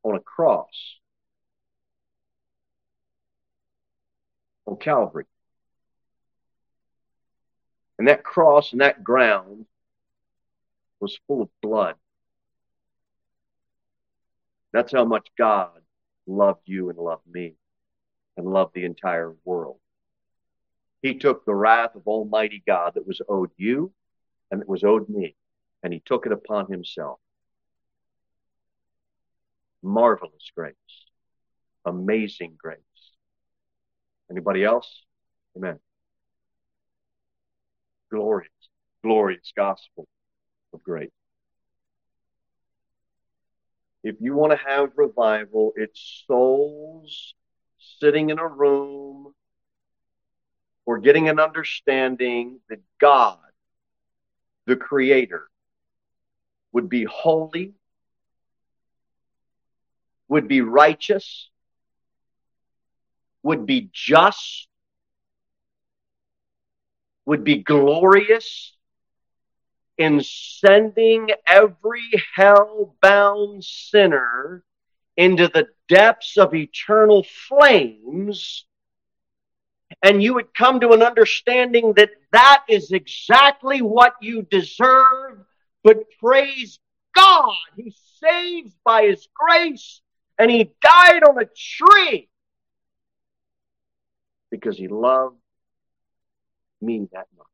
On 0.03 0.15
a 0.15 0.19
cross. 0.19 0.97
On 4.65 4.75
Calvary. 4.75 5.25
And 7.99 8.07
that 8.07 8.23
cross 8.23 8.71
and 8.71 8.81
that 8.81 9.03
ground 9.03 9.65
was 10.99 11.19
full 11.27 11.43
of 11.43 11.49
blood. 11.61 11.95
That's 14.71 14.91
how 14.91 15.05
much 15.05 15.27
God 15.37 15.69
loved 16.25 16.61
you 16.65 16.89
and 16.89 16.97
loved 16.97 17.27
me 17.31 17.53
and 18.37 18.47
loved 18.47 18.73
the 18.73 18.85
entire 18.85 19.33
world. 19.43 19.77
He 21.01 21.15
took 21.15 21.45
the 21.45 21.53
wrath 21.53 21.95
of 21.95 22.07
Almighty 22.07 22.63
God 22.65 22.93
that 22.95 23.05
was 23.05 23.21
owed 23.27 23.51
you 23.57 23.93
and 24.49 24.61
that 24.61 24.69
was 24.69 24.83
owed 24.83 25.09
me, 25.09 25.35
and 25.83 25.91
he 25.91 26.01
took 26.05 26.25
it 26.25 26.31
upon 26.31 26.71
himself. 26.71 27.19
Marvelous 29.81 30.51
grace. 30.55 30.75
Amazing 31.85 32.55
grace. 32.57 32.79
Anybody 34.31 34.63
else? 34.63 35.03
Amen. 35.57 35.79
Glorious, 38.09 38.51
glorious 39.03 39.51
gospel 39.55 40.07
of 40.73 40.81
grace. 40.83 41.09
If 44.03 44.15
you 44.19 44.35
want 44.35 44.51
to 44.51 44.59
have 44.65 44.91
revival, 44.95 45.73
it's 45.75 46.23
souls 46.27 47.33
sitting 48.03 48.31
in 48.31 48.37
a 48.37 48.45
room 48.45 49.33
or 50.85 50.97
getting 50.99 51.29
an 51.29 51.39
understanding 51.39 52.59
that 52.67 52.81
God, 52.99 53.37
the 54.65 54.75
Creator, 54.75 55.49
would 56.73 56.89
be 56.89 57.05
holy, 57.05 57.71
would 60.27 60.49
be 60.49 60.59
righteous, 60.59 61.47
would 63.41 63.65
be 63.65 63.89
just, 63.93 64.67
would 67.25 67.45
be 67.45 67.59
glorious 67.59 68.73
in 69.97 70.19
sending 70.19 71.29
every 71.47 72.11
hell 72.35 72.97
bound 73.01 73.63
sinner 73.63 74.61
into 75.17 75.47
the 75.47 75.67
depths 75.87 76.37
of 76.37 76.53
eternal 76.53 77.25
flames. 77.47 78.65
And 80.01 80.23
you 80.23 80.33
would 80.33 80.53
come 80.53 80.79
to 80.79 80.89
an 80.91 81.03
understanding 81.03 81.93
that 81.93 82.09
that 82.31 82.63
is 82.67 82.91
exactly 82.91 83.81
what 83.81 84.13
you 84.21 84.41
deserve. 84.41 85.45
But 85.83 86.03
praise 86.19 86.79
God, 87.15 87.55
He 87.75 87.93
saves 88.19 88.75
by 88.83 89.03
His 89.03 89.27
grace 89.33 90.01
and 90.39 90.49
He 90.49 90.73
died 90.81 91.23
on 91.23 91.37
a 91.41 91.45
tree 91.45 92.29
because 94.49 94.77
He 94.77 94.87
loved 94.87 95.37
me 96.81 97.07
that 97.13 97.27
much. 97.37 97.47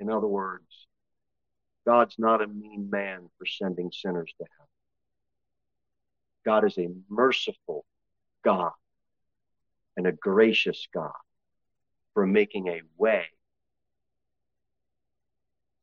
In 0.00 0.10
other 0.10 0.26
words, 0.26 0.86
God's 1.86 2.16
not 2.18 2.42
a 2.42 2.46
mean 2.46 2.88
man 2.90 3.28
for 3.38 3.46
sending 3.46 3.92
sinners 3.92 4.32
to 4.38 4.46
hell. 4.58 4.68
God 6.44 6.64
is 6.64 6.78
a 6.78 6.88
merciful 7.08 7.84
God 8.42 8.72
and 9.96 10.06
a 10.06 10.12
gracious 10.12 10.88
God 10.92 11.12
for 12.14 12.26
making 12.26 12.68
a 12.68 12.80
way 12.96 13.26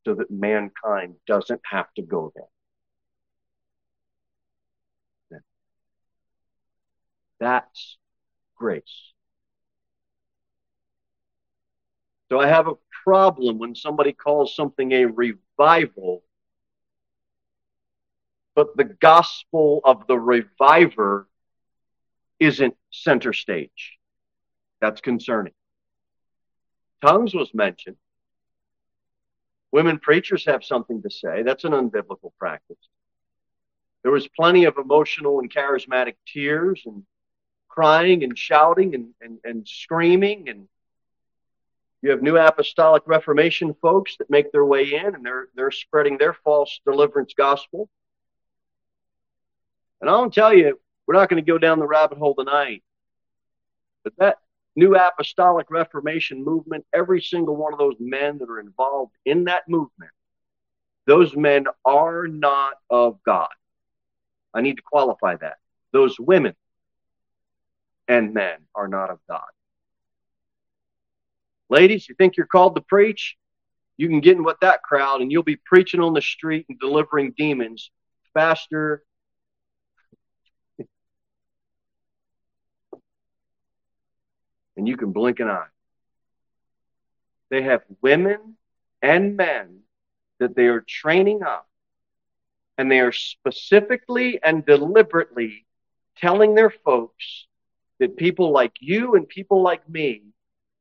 so 0.06 0.16
that 0.16 0.32
mankind 0.32 1.16
doesn't 1.28 1.62
have 1.70 1.94
to 1.96 2.02
go 2.02 2.32
there. 2.36 2.46
That's 7.40 7.98
grace. 8.56 9.14
So 12.30 12.40
I 12.40 12.48
have 12.48 12.68
a 12.68 12.74
problem 13.04 13.58
when 13.58 13.74
somebody 13.74 14.12
calls 14.12 14.56
something 14.56 14.92
a 14.92 15.06
revival, 15.06 16.24
but 18.54 18.76
the 18.76 18.84
gospel 18.84 19.82
of 19.86 20.08
the 20.08 20.20
reviver 20.20 21.28
isn't 22.40 22.76
center 22.92 23.34
stage. 23.34 23.98
That's 24.82 25.02
concerning. 25.02 25.54
Tongues 27.02 27.34
was 27.34 27.54
mentioned. 27.54 27.98
Women 29.72 30.00
preachers 30.00 30.46
have 30.46 30.64
something 30.64 31.02
to 31.04 31.10
say. 31.10 31.44
That's 31.44 31.64
an 31.64 31.72
unbiblical 31.72 32.32
practice. 32.40 32.78
There 34.04 34.12
was 34.12 34.28
plenty 34.30 34.66
of 34.66 34.78
emotional 34.78 35.40
and 35.40 35.54
charismatic 35.54 36.16
tears 36.26 36.82
and 36.86 37.04
crying 37.68 38.24
and 38.24 38.38
shouting 38.38 38.96
and, 38.96 39.10
and, 39.22 39.40
and 39.44 39.68
screaming 39.68 40.50
and 40.50 40.68
you 42.02 42.12
have 42.12 42.22
new 42.22 42.38
apostolic 42.38 43.04
reformation 43.06 43.76
folks 43.82 44.18
that 44.18 44.30
make 44.30 44.52
their 44.52 44.66
way 44.66 44.94
in 44.94 45.16
and 45.16 45.26
they're 45.26 45.48
they're 45.56 45.72
spreading 45.72 46.18
their 46.18 46.34
false 46.34 46.80
deliverance 46.86 47.34
gospel. 47.36 47.90
And 50.00 50.10
I'll 50.10 50.30
tell 50.30 50.54
you, 50.54 50.80
we're 51.06 51.16
not 51.16 51.30
going 51.30 51.44
to 51.44 51.52
go 51.52 51.58
down 51.58 51.80
the 51.80 51.88
rabbit 51.88 52.20
hole 52.20 52.36
tonight. 52.36 52.84
But 54.04 54.14
that 54.18 54.38
new 54.76 54.96
apostolic 54.96 55.72
reformation 55.72 56.44
movement, 56.44 56.86
every 56.94 57.22
single 57.22 57.56
one 57.56 57.74
of 57.74 57.80
those 57.80 57.96
men 58.00 58.38
that 58.38 58.50
are 58.50 58.60
involved 58.60 59.14
in 59.26 59.46
that 59.46 59.68
movement, 59.68 60.12
those 61.08 61.36
men 61.36 61.66
are 61.84 62.28
not 62.28 62.76
of 62.90 63.18
God. 63.24 63.50
I 64.54 64.62
need 64.62 64.78
to 64.78 64.84
qualify 64.84 65.36
that. 65.38 65.58
Those 65.94 66.20
women 66.20 66.54
and 68.08 68.34
men 68.34 68.60
are 68.76 68.88
not 68.88 69.10
of 69.10 69.20
God. 69.28 69.48
Ladies, 71.70 72.08
you 72.08 72.16
think 72.16 72.38
you're 72.38 72.46
called 72.46 72.76
to 72.76 72.82
preach? 72.82 73.36
You 73.98 74.08
can 74.08 74.22
get 74.22 74.38
in 74.38 74.44
with 74.44 74.60
that 74.62 74.84
crowd 74.84 75.22
and 75.22 75.32
you'll 75.32 75.44
be 75.44 75.58
preaching 75.58 76.00
on 76.00 76.14
the 76.14 76.22
street 76.22 76.66
and 76.70 76.80
delivering 76.80 77.34
demons 77.38 77.92
faster. 78.34 79.04
and 84.78 84.88
you 84.88 84.96
can 84.96 85.12
blink 85.12 85.40
an 85.40 85.50
eye. 85.50 85.66
They 87.50 87.64
have 87.64 87.82
women 88.02 88.56
and 89.02 89.36
men 89.36 89.80
that 90.40 90.56
they 90.56 90.68
are 90.68 90.82
training 90.82 91.42
up, 91.44 91.68
and 92.78 92.92
they 92.92 93.00
are 93.00 93.12
specifically 93.12 94.40
and 94.42 94.66
deliberately 94.66 95.66
telling 96.18 96.54
their 96.54 96.70
folks 96.70 97.48
that 98.00 98.18
people 98.18 98.52
like 98.52 98.74
you 98.80 99.16
and 99.16 99.28
people 99.28 99.64
like 99.64 99.88
me 99.90 100.22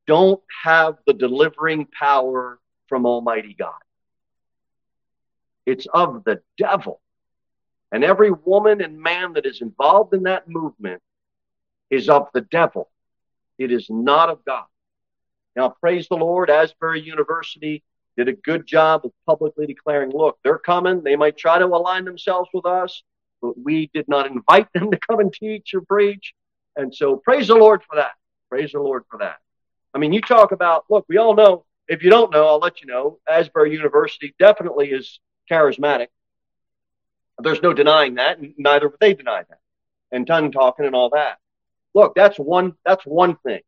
don't 0.07 0.41
have 0.63 0.97
the 1.05 1.13
delivering 1.13 1.85
power 1.85 2.59
from 2.87 3.05
Almighty 3.05 3.53
God. 3.53 3.73
It's 5.65 5.85
of 5.93 6.23
the 6.23 6.41
devil. 6.57 7.01
And 7.91 8.03
every 8.03 8.31
woman 8.31 8.81
and 8.81 8.99
man 8.99 9.33
that 9.33 9.45
is 9.45 9.61
involved 9.61 10.13
in 10.13 10.23
that 10.23 10.47
movement 10.49 11.01
is 11.89 12.09
of 12.09 12.27
the 12.33 12.41
devil. 12.41 12.89
It 13.57 13.71
is 13.71 13.89
not 13.89 14.29
of 14.29 14.43
God. 14.45 14.65
Now, 15.55 15.69
praise 15.69 16.07
the 16.07 16.15
Lord, 16.15 16.49
Asbury 16.49 17.01
University 17.01 17.83
did 18.15 18.27
a 18.27 18.33
good 18.33 18.65
job 18.65 19.05
of 19.05 19.11
publicly 19.25 19.65
declaring, 19.65 20.11
look, 20.11 20.37
they're 20.43 20.57
coming. 20.57 21.03
They 21.03 21.15
might 21.15 21.37
try 21.37 21.59
to 21.59 21.65
align 21.65 22.05
themselves 22.05 22.49
with 22.53 22.65
us, 22.65 23.03
but 23.41 23.57
we 23.57 23.89
did 23.93 24.07
not 24.07 24.27
invite 24.27 24.71
them 24.73 24.91
to 24.91 24.99
come 25.07 25.19
and 25.19 25.33
teach 25.33 25.73
or 25.73 25.81
preach. 25.81 26.33
And 26.75 26.93
so 26.93 27.17
praise 27.17 27.47
the 27.47 27.55
Lord 27.55 27.81
for 27.83 27.95
that. 27.95 28.11
Praise 28.49 28.71
the 28.71 28.79
Lord 28.79 29.03
for 29.09 29.19
that. 29.19 29.37
I 29.97 29.99
mean, 29.99 30.13
you 30.13 30.21
talk 30.21 30.51
about, 30.51 30.85
look, 30.91 31.05
we 31.09 31.17
all 31.17 31.33
know, 31.33 31.65
if 31.87 32.03
you 32.03 32.11
don't 32.11 32.31
know, 32.31 32.45
I'll 32.47 32.59
let 32.59 32.81
you 32.81 32.85
know, 32.85 33.17
Asbury 33.27 33.73
University 33.73 34.35
definitely 34.37 34.91
is 34.91 35.19
charismatic. 35.49 36.09
There's 37.39 37.63
no 37.63 37.73
denying 37.73 38.13
that, 38.15 38.37
and 38.37 38.53
neither 38.59 38.89
would 38.89 38.99
they 38.99 39.15
deny 39.15 39.41
that. 39.49 39.57
And 40.11 40.27
tongue 40.27 40.51
talking 40.51 40.85
and 40.85 40.93
all 40.93 41.09
that. 41.15 41.39
Look, 41.95 42.13
that's 42.13 42.37
one 42.37 42.73
that's 42.85 43.07
one 43.07 43.37
thing. 43.37 43.61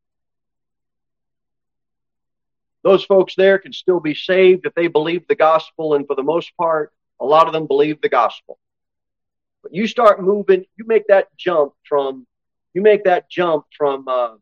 Those 2.83 3.03
folks 3.03 3.33
there 3.33 3.57
can 3.57 3.73
still 3.73 3.99
be 3.99 4.13
saved 4.13 4.67
if 4.67 4.75
they 4.75 4.85
believe 4.85 5.27
the 5.27 5.33
gospel, 5.33 5.95
and 5.95 6.05
for 6.05 6.15
the 6.15 6.21
most 6.21 6.55
part, 6.57 6.93
a 7.19 7.25
lot 7.25 7.47
of 7.47 7.53
them 7.53 7.65
believe 7.65 8.01
the 8.01 8.09
gospel. 8.09 8.59
But 9.63 9.73
you 9.73 9.87
start 9.87 10.21
moving, 10.21 10.65
you 10.77 10.85
make 10.85 11.07
that 11.07 11.35
jump 11.37 11.73
from 11.87 12.27
you 12.75 12.83
make 12.83 13.05
that 13.05 13.31
jump 13.31 13.65
from 13.75 14.07
uh, 14.07 14.35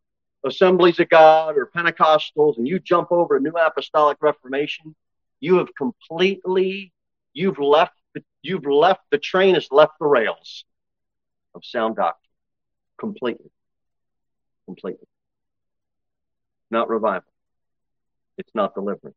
Assemblies 0.45 0.99
of 0.99 1.09
God 1.09 1.57
or 1.57 1.69
Pentecostals 1.75 2.57
and 2.57 2.67
you 2.67 2.79
jump 2.79 3.11
over 3.11 3.37
a 3.37 3.39
New 3.39 3.51
Apostolic 3.51 4.17
Reformation, 4.21 4.95
you 5.39 5.57
have 5.57 5.73
completely 5.75 6.93
you've 7.33 7.59
left 7.59 7.93
you've 8.41 8.65
left 8.65 9.01
the 9.11 9.17
train 9.17 9.55
has 9.55 9.67
left 9.71 9.93
the 9.99 10.05
rails 10.05 10.63
of 11.53 11.63
sound 11.63 11.95
doctrine 11.97 12.27
completely, 12.97 13.51
completely. 14.65 15.07
Not 16.69 16.89
revival. 16.89 17.31
It's 18.37 18.53
not 18.53 18.73
deliverance. 18.73 19.15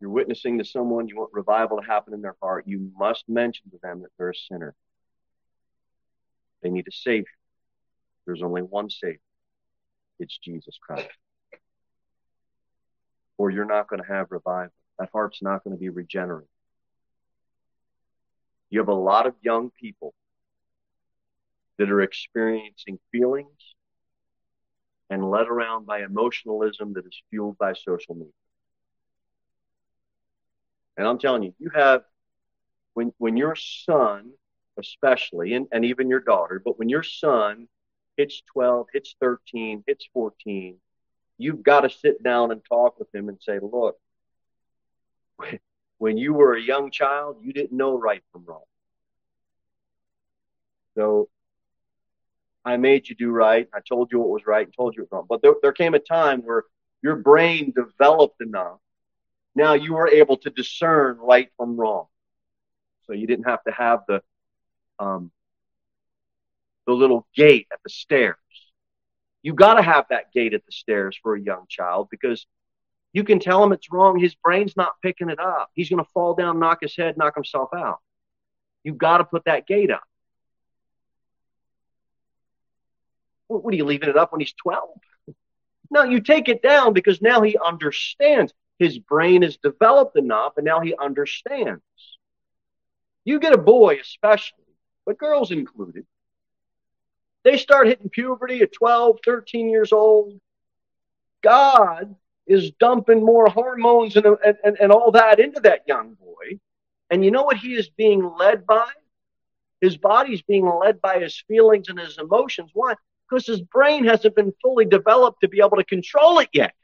You're 0.00 0.10
witnessing 0.10 0.58
to 0.58 0.64
someone, 0.64 1.08
you 1.08 1.16
want 1.16 1.30
revival 1.32 1.80
to 1.80 1.86
happen 1.86 2.14
in 2.14 2.22
their 2.22 2.36
heart, 2.40 2.64
you 2.66 2.90
must 2.96 3.28
mention 3.28 3.70
to 3.70 3.78
them 3.82 4.02
that 4.02 4.10
they're 4.16 4.30
a 4.30 4.34
sinner. 4.34 4.74
They 6.62 6.70
need 6.70 6.86
a 6.88 6.92
Savior. 6.92 7.26
There's 8.26 8.42
only 8.42 8.62
one 8.62 8.90
Savior. 8.90 9.20
It's 10.18 10.36
Jesus 10.38 10.78
Christ. 10.80 11.08
Or 13.36 13.50
you're 13.50 13.64
not 13.64 13.88
going 13.88 14.02
to 14.02 14.08
have 14.08 14.30
revival. 14.30 14.72
That 14.98 15.10
heart's 15.12 15.42
not 15.42 15.62
going 15.62 15.76
to 15.76 15.80
be 15.80 15.88
regenerated. 15.88 16.48
You 18.70 18.80
have 18.80 18.88
a 18.88 18.94
lot 18.94 19.26
of 19.26 19.34
young 19.40 19.70
people 19.70 20.14
that 21.78 21.90
are 21.90 22.02
experiencing 22.02 22.98
feelings 23.12 23.74
and 25.08 25.30
led 25.30 25.46
around 25.46 25.86
by 25.86 26.02
emotionalism 26.02 26.92
that 26.94 27.06
is 27.06 27.22
fueled 27.30 27.56
by 27.56 27.72
social 27.72 28.14
media. 28.14 28.32
And 30.98 31.06
I'm 31.06 31.18
telling 31.18 31.44
you, 31.44 31.54
you 31.58 31.70
have 31.74 32.02
when 32.92 33.12
when 33.18 33.36
your 33.36 33.54
son, 33.54 34.32
especially, 34.78 35.54
and, 35.54 35.68
and 35.72 35.84
even 35.84 36.08
your 36.08 36.20
daughter, 36.20 36.60
but 36.62 36.78
when 36.78 36.88
your 36.88 37.04
son 37.04 37.68
hits 38.16 38.42
12, 38.52 38.88
hits 38.92 39.14
13, 39.20 39.84
hits 39.86 40.08
14, 40.12 40.76
you've 41.38 41.62
got 41.62 41.82
to 41.82 41.90
sit 41.90 42.22
down 42.22 42.50
and 42.50 42.60
talk 42.68 42.98
with 42.98 43.14
him 43.14 43.28
and 43.28 43.38
say, 43.40 43.60
look, 43.62 43.96
when 45.98 46.18
you 46.18 46.34
were 46.34 46.54
a 46.54 46.60
young 46.60 46.90
child, 46.90 47.36
you 47.42 47.52
didn't 47.52 47.76
know 47.76 47.96
right 47.96 48.22
from 48.32 48.44
wrong. 48.44 48.64
So 50.96 51.28
I 52.64 52.76
made 52.76 53.08
you 53.08 53.14
do 53.14 53.30
right. 53.30 53.68
I 53.72 53.78
told 53.88 54.10
you 54.10 54.18
what 54.18 54.30
was 54.30 54.46
right 54.46 54.66
and 54.66 54.74
told 54.74 54.96
you 54.96 55.02
what 55.02 55.12
was 55.12 55.16
wrong. 55.18 55.26
But 55.28 55.42
there, 55.42 55.54
there 55.62 55.72
came 55.72 55.94
a 55.94 56.00
time 56.00 56.42
where 56.42 56.64
your 57.02 57.16
brain 57.16 57.72
developed 57.74 58.40
enough. 58.40 58.78
Now 59.58 59.74
you 59.74 59.94
were 59.94 60.06
able 60.06 60.36
to 60.36 60.50
discern 60.50 61.18
right 61.18 61.50
from 61.56 61.76
wrong. 61.76 62.06
So 63.08 63.12
you 63.12 63.26
didn't 63.26 63.48
have 63.48 63.64
to 63.64 63.72
have 63.72 64.04
the 64.06 64.22
um, 65.00 65.32
the 66.86 66.92
little 66.92 67.26
gate 67.34 67.66
at 67.72 67.80
the 67.82 67.90
stairs. 67.90 68.36
You 69.42 69.54
got 69.54 69.74
to 69.74 69.82
have 69.82 70.06
that 70.10 70.32
gate 70.32 70.54
at 70.54 70.64
the 70.64 70.70
stairs 70.70 71.18
for 71.20 71.34
a 71.34 71.40
young 71.40 71.64
child 71.68 72.06
because 72.08 72.46
you 73.12 73.24
can 73.24 73.40
tell 73.40 73.64
him 73.64 73.72
it's 73.72 73.90
wrong. 73.90 74.16
His 74.16 74.36
brain's 74.36 74.76
not 74.76 74.92
picking 75.02 75.28
it 75.28 75.40
up. 75.40 75.70
He's 75.74 75.90
going 75.90 76.04
to 76.04 76.10
fall 76.14 76.34
down, 76.34 76.60
knock 76.60 76.78
his 76.82 76.94
head, 76.94 77.16
knock 77.16 77.34
himself 77.34 77.70
out. 77.74 77.98
You've 78.84 78.98
got 78.98 79.18
to 79.18 79.24
put 79.24 79.46
that 79.46 79.66
gate 79.66 79.90
up. 79.90 80.04
What 83.48 83.74
are 83.74 83.76
you 83.76 83.84
leaving 83.84 84.08
it 84.08 84.16
up 84.16 84.30
when 84.30 84.40
he's 84.40 84.54
12? 84.62 84.88
No, 85.90 86.02
you 86.02 86.20
take 86.20 86.50
it 86.50 86.60
down 86.60 86.92
because 86.92 87.22
now 87.22 87.40
he 87.40 87.56
understands. 87.56 88.52
His 88.78 88.98
brain 88.98 89.42
is 89.42 89.56
developed 89.56 90.16
enough 90.16 90.54
and 90.56 90.64
now 90.64 90.80
he 90.80 90.94
understands. 90.96 91.82
You 93.24 93.40
get 93.40 93.52
a 93.52 93.58
boy, 93.58 93.98
especially, 94.00 94.64
but 95.04 95.18
girls 95.18 95.50
included, 95.50 96.06
they 97.44 97.56
start 97.56 97.86
hitting 97.86 98.10
puberty 98.10 98.62
at 98.62 98.72
12, 98.72 99.18
13 99.24 99.68
years 99.68 99.92
old. 99.92 100.40
God 101.42 102.14
is 102.46 102.72
dumping 102.72 103.24
more 103.24 103.48
hormones 103.48 104.16
and, 104.16 104.26
and, 104.64 104.76
and 104.80 104.92
all 104.92 105.10
that 105.12 105.38
into 105.38 105.60
that 105.60 105.82
young 105.86 106.14
boy. 106.14 106.58
And 107.10 107.24
you 107.24 107.30
know 107.30 107.44
what 107.44 107.56
he 107.56 107.74
is 107.74 107.88
being 107.90 108.24
led 108.38 108.66
by? 108.66 108.88
His 109.80 109.96
body's 109.96 110.42
being 110.42 110.66
led 110.66 111.00
by 111.00 111.20
his 111.20 111.42
feelings 111.46 111.88
and 111.88 111.98
his 111.98 112.18
emotions. 112.18 112.70
Why? 112.74 112.94
Because 113.28 113.46
his 113.46 113.60
brain 113.60 114.04
hasn't 114.04 114.34
been 114.34 114.52
fully 114.62 114.84
developed 114.84 115.40
to 115.42 115.48
be 115.48 115.60
able 115.60 115.76
to 115.76 115.84
control 115.84 116.38
it 116.38 116.48
yet. 116.52 116.74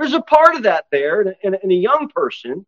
There's 0.00 0.14
a 0.14 0.22
part 0.22 0.56
of 0.56 0.62
that 0.62 0.86
there 0.90 1.20
in, 1.20 1.54
in, 1.62 1.70
a 1.70 1.74
young 1.74 2.08
person 2.08 2.64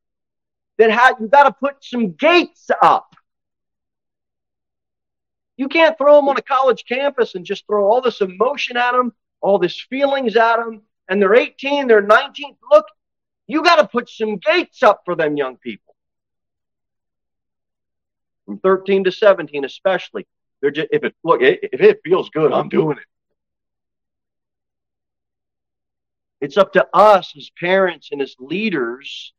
that 0.76 0.90
had 0.90 1.14
you 1.18 1.28
got 1.28 1.44
to 1.44 1.52
put 1.52 1.82
some 1.82 2.12
gates 2.12 2.70
up. 2.82 3.16
You 5.56 5.68
can't 5.68 5.96
throw 5.96 6.16
them 6.16 6.28
on 6.28 6.36
a 6.36 6.42
college 6.42 6.84
campus 6.86 7.34
and 7.34 7.46
just 7.46 7.66
throw 7.66 7.86
all 7.86 8.02
this 8.02 8.20
emotion 8.20 8.76
at 8.76 8.92
them, 8.92 9.14
all 9.40 9.58
this 9.58 9.80
feelings 9.80 10.36
at 10.36 10.58
them, 10.58 10.82
and 11.08 11.22
they're 11.22 11.34
18, 11.34 11.86
they're 11.86 12.02
19. 12.02 12.54
Look, 12.70 12.84
you 13.46 13.62
got 13.62 13.76
to 13.76 13.88
put 13.88 14.10
some 14.10 14.36
gates 14.36 14.82
up 14.82 15.00
for 15.06 15.14
them 15.14 15.38
young 15.38 15.56
people. 15.56 15.94
From 18.44 18.58
13 18.58 19.04
to 19.04 19.10
17, 19.10 19.64
especially. 19.64 20.26
They're 20.60 20.70
just, 20.70 20.88
if 20.92 21.02
it, 21.02 21.14
look, 21.24 21.40
if 21.40 21.80
it 21.80 22.00
feels 22.04 22.28
good, 22.28 22.52
I'm 22.52 22.68
doing 22.68 22.98
it. 22.98 23.04
It's 26.42 26.56
up 26.56 26.72
to 26.72 26.84
us 26.92 27.34
as 27.36 27.50
parents 27.50 28.08
and 28.10 28.20
as 28.20 28.34
leaders 28.40 29.32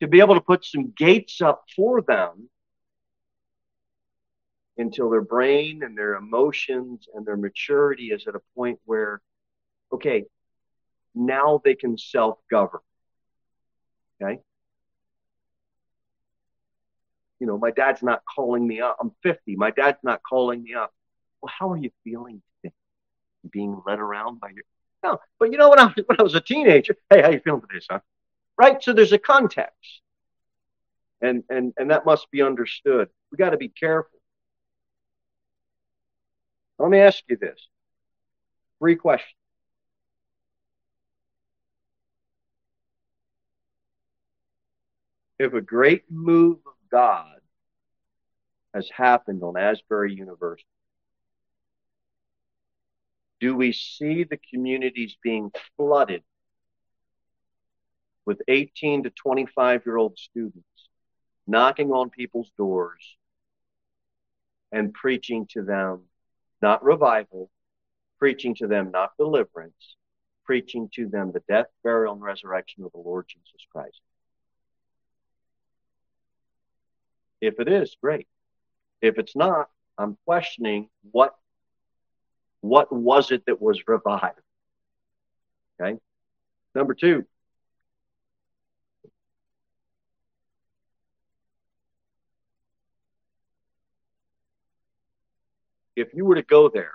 to 0.00 0.06
be 0.06 0.20
able 0.20 0.36
to 0.36 0.40
put 0.40 0.64
some 0.64 0.92
gates 0.96 1.42
up 1.42 1.64
for 1.74 2.02
them 2.02 2.48
until 4.78 5.10
their 5.10 5.22
brain 5.22 5.82
and 5.82 5.98
their 5.98 6.14
emotions 6.14 7.08
and 7.12 7.26
their 7.26 7.36
maturity 7.36 8.12
is 8.12 8.28
at 8.28 8.36
a 8.36 8.40
point 8.54 8.78
where, 8.84 9.20
okay, 9.92 10.24
now 11.16 11.60
they 11.64 11.74
can 11.74 11.98
self 11.98 12.38
govern. 12.48 12.80
Okay. 14.22 14.40
You 17.40 17.48
know, 17.48 17.58
my 17.58 17.72
dad's 17.72 18.04
not 18.04 18.22
calling 18.24 18.64
me 18.64 18.80
up. 18.80 18.98
I'm 19.00 19.10
50. 19.24 19.56
My 19.56 19.72
dad's 19.72 19.98
not 20.04 20.20
calling 20.22 20.62
me 20.62 20.74
up. 20.74 20.94
Well, 21.42 21.52
how 21.58 21.72
are 21.72 21.76
you 21.76 21.90
feeling 22.04 22.40
today? 22.62 22.72
Being 23.50 23.82
led 23.84 23.98
around 23.98 24.38
by 24.38 24.50
your. 24.50 24.62
No, 25.02 25.18
but 25.38 25.50
you 25.50 25.58
know, 25.58 25.70
when 25.70 25.78
I, 25.78 25.86
when 26.06 26.18
I 26.18 26.22
was 26.22 26.34
a 26.34 26.40
teenager, 26.40 26.96
hey, 27.10 27.22
how 27.22 27.30
you 27.30 27.40
feeling 27.40 27.62
today, 27.62 27.84
son? 27.88 28.00
Right? 28.58 28.82
So 28.82 28.92
there's 28.92 29.12
a 29.12 29.18
context. 29.18 30.02
And, 31.22 31.44
and, 31.50 31.74
and 31.76 31.90
that 31.90 32.06
must 32.06 32.30
be 32.30 32.42
understood. 32.42 33.08
We 33.30 33.36
got 33.36 33.50
to 33.50 33.58
be 33.58 33.68
careful 33.68 34.20
let 36.80 36.90
me 36.90 36.98
ask 36.98 37.22
you 37.28 37.36
this 37.36 37.60
three 38.78 38.96
questions. 38.96 39.34
If 45.38 45.52
a 45.52 45.60
great 45.60 46.04
move 46.10 46.58
of 46.66 46.72
God 46.90 47.36
has 48.74 48.88
happened 48.90 49.42
on 49.42 49.58
Asbury 49.58 50.14
University, 50.14 50.66
do 53.40 53.56
we 53.56 53.72
see 53.72 54.24
the 54.24 54.38
communities 54.50 55.16
being 55.22 55.50
flooded 55.76 56.22
with 58.26 58.42
18 58.48 59.04
to 59.04 59.10
25 59.10 59.82
year 59.86 59.96
old 59.96 60.18
students 60.18 60.64
knocking 61.46 61.90
on 61.90 62.10
people's 62.10 62.50
doors 62.56 63.16
and 64.70 64.94
preaching 64.94 65.46
to 65.50 65.62
them 65.62 66.02
not 66.62 66.84
revival, 66.84 67.50
preaching 68.18 68.54
to 68.54 68.66
them 68.66 68.90
not 68.90 69.10
deliverance, 69.18 69.96
preaching 70.44 70.90
to 70.94 71.08
them 71.08 71.32
the 71.32 71.42
death, 71.48 71.66
burial, 71.82 72.12
and 72.12 72.22
resurrection 72.22 72.84
of 72.84 72.92
the 72.92 72.98
Lord 72.98 73.26
Jesus 73.28 73.66
Christ. 73.72 74.00
If 77.40 77.58
it 77.58 77.68
is, 77.68 77.96
great. 78.00 78.28
If 79.00 79.18
it's 79.18 79.34
not, 79.34 79.70
I'm 79.96 80.18
questioning 80.26 80.90
what 81.10 81.34
what 82.60 82.92
was 82.92 83.30
it 83.30 83.44
that 83.46 83.60
was 83.60 83.80
revived? 83.86 84.40
Okay. 85.80 85.98
Number 86.74 86.94
two, 86.94 87.24
if 95.96 96.14
you 96.14 96.24
were 96.24 96.36
to 96.36 96.42
go 96.42 96.68
there, 96.68 96.92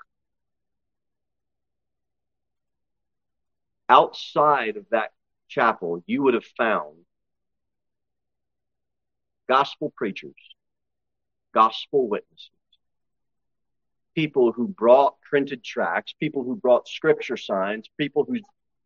outside 3.89 4.77
of 4.77 4.85
that 4.91 5.11
chapel, 5.47 6.03
you 6.07 6.23
would 6.23 6.33
have 6.33 6.45
found 6.57 6.95
gospel 9.47 9.93
preachers, 9.95 10.33
gospel 11.53 12.07
witnesses, 12.07 12.49
people 14.15 14.51
who 14.51 14.67
brought 14.67 15.19
printed 15.21 15.63
tracts, 15.63 16.13
people 16.19 16.43
who 16.43 16.55
brought 16.55 16.87
scripture 16.87 17.37
signs, 17.37 17.89
people 17.97 18.25
who 18.27 18.39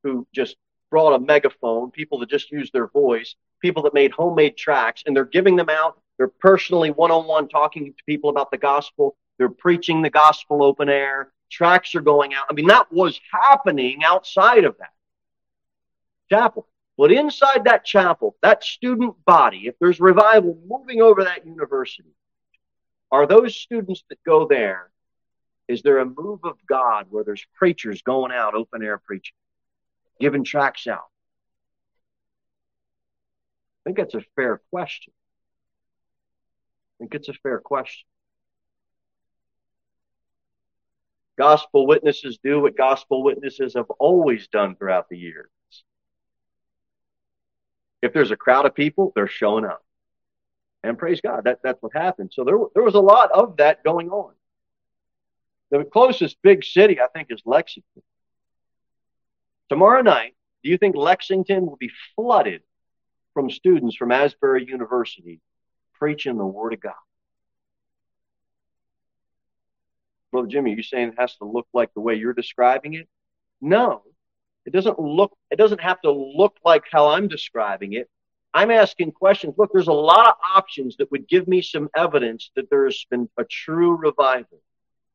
who 0.03 0.27
just 0.33 0.57
brought 0.89 1.13
a 1.13 1.19
megaphone, 1.19 1.91
people 1.91 2.19
that 2.19 2.29
just 2.29 2.51
used 2.51 2.73
their 2.73 2.87
voice, 2.87 3.35
people 3.61 3.83
that 3.83 3.93
made 3.93 4.11
homemade 4.11 4.57
tracts, 4.57 5.03
and 5.05 5.15
they're 5.15 5.25
giving 5.25 5.55
them 5.55 5.69
out. 5.69 5.99
They're 6.17 6.27
personally 6.27 6.91
one 6.91 7.11
on 7.11 7.27
one 7.27 7.47
talking 7.47 7.85
to 7.85 8.03
people 8.05 8.29
about 8.29 8.51
the 8.51 8.57
gospel. 8.57 9.15
They're 9.37 9.49
preaching 9.49 10.01
the 10.01 10.09
gospel 10.09 10.63
open 10.63 10.89
air. 10.89 11.31
Tracts 11.49 11.95
are 11.95 12.01
going 12.01 12.33
out. 12.33 12.45
I 12.49 12.53
mean, 12.53 12.67
that 12.67 12.91
was 12.91 13.19
happening 13.31 14.03
outside 14.03 14.63
of 14.63 14.77
that 14.79 14.93
chapel. 16.29 16.67
But 16.97 17.11
inside 17.11 17.63
that 17.63 17.85
chapel, 17.85 18.35
that 18.41 18.63
student 18.63 19.15
body, 19.25 19.67
if 19.67 19.75
there's 19.79 20.01
revival 20.01 20.57
moving 20.67 21.01
over 21.01 21.23
that 21.23 21.45
university, 21.45 22.13
are 23.11 23.25
those 23.25 23.55
students 23.55 24.03
that 24.09 24.21
go 24.25 24.45
there, 24.47 24.91
is 25.69 25.83
there 25.83 25.99
a 25.99 26.05
move 26.05 26.39
of 26.43 26.57
God 26.67 27.05
where 27.11 27.23
there's 27.23 27.45
preachers 27.53 28.01
going 28.01 28.31
out, 28.31 28.55
open 28.55 28.83
air 28.83 28.97
preaching, 28.97 29.35
giving 30.19 30.43
tracts 30.43 30.87
out? 30.87 31.05
I 33.77 33.81
think 33.85 33.97
that's 33.97 34.15
a 34.15 34.23
fair 34.35 34.61
question. 34.71 35.13
I 36.99 37.03
think 37.03 37.13
it's 37.13 37.29
a 37.29 37.33
fair 37.33 37.59
question. 37.59 38.07
Gospel 41.37 41.85
witnesses 41.85 42.39
do 42.43 42.61
what 42.61 42.75
gospel 42.75 43.23
witnesses 43.23 43.75
have 43.75 43.89
always 43.91 44.47
done 44.47 44.75
throughout 44.75 45.07
the 45.07 45.17
years. 45.17 45.51
If 48.01 48.11
there's 48.11 48.31
a 48.31 48.35
crowd 48.35 48.65
of 48.65 48.73
people, 48.73 49.11
they're 49.15 49.27
showing 49.27 49.65
up. 49.65 49.85
And 50.83 50.97
praise 50.97 51.21
God, 51.21 51.43
that, 51.43 51.59
that's 51.63 51.81
what 51.81 51.93
happened. 51.93 52.31
So 52.33 52.43
there, 52.43 52.57
there 52.73 52.83
was 52.83 52.95
a 52.95 52.99
lot 52.99 53.31
of 53.31 53.57
that 53.57 53.83
going 53.83 54.09
on. 54.09 54.33
The 55.71 55.83
closest 55.83 56.37
big 56.41 56.63
city, 56.63 56.99
I 56.99 57.07
think, 57.07 57.27
is 57.29 57.41
Lexington. 57.45 58.01
Tomorrow 59.69 60.01
night, 60.01 60.35
do 60.63 60.69
you 60.69 60.77
think 60.77 60.95
Lexington 60.95 61.65
will 61.65 61.77
be 61.77 61.91
flooded 62.15 62.61
from 63.33 63.49
students 63.49 63.95
from 63.95 64.11
Asbury 64.11 64.65
University 64.65 65.39
preaching 65.93 66.37
the 66.37 66.45
Word 66.45 66.73
of 66.73 66.81
God? 66.81 66.93
Brother 70.31 70.47
Jimmy, 70.47 70.73
are 70.73 70.77
you 70.77 70.83
saying 70.83 71.09
it 71.09 71.15
has 71.19 71.35
to 71.37 71.45
look 71.45 71.67
like 71.73 71.93
the 71.93 72.01
way 72.01 72.15
you're 72.15 72.33
describing 72.33 72.93
it? 72.93 73.07
No. 73.61 74.03
It 74.65 74.73
doesn't 74.73 74.99
look 74.99 75.35
it 75.49 75.55
doesn't 75.55 75.81
have 75.81 76.01
to 76.01 76.11
look 76.11 76.57
like 76.63 76.83
how 76.91 77.09
I'm 77.09 77.27
describing 77.27 77.93
it. 77.93 78.09
I'm 78.53 78.71
asking 78.71 79.11
questions. 79.11 79.55
Look, 79.57 79.71
there's 79.71 79.87
a 79.87 79.93
lot 79.93 80.27
of 80.27 80.35
options 80.55 80.97
that 80.97 81.11
would 81.11 81.27
give 81.27 81.47
me 81.47 81.61
some 81.61 81.89
evidence 81.95 82.51
that 82.55 82.69
there's 82.69 83.05
been 83.09 83.29
a 83.37 83.43
true 83.43 83.95
revival. 83.95 84.61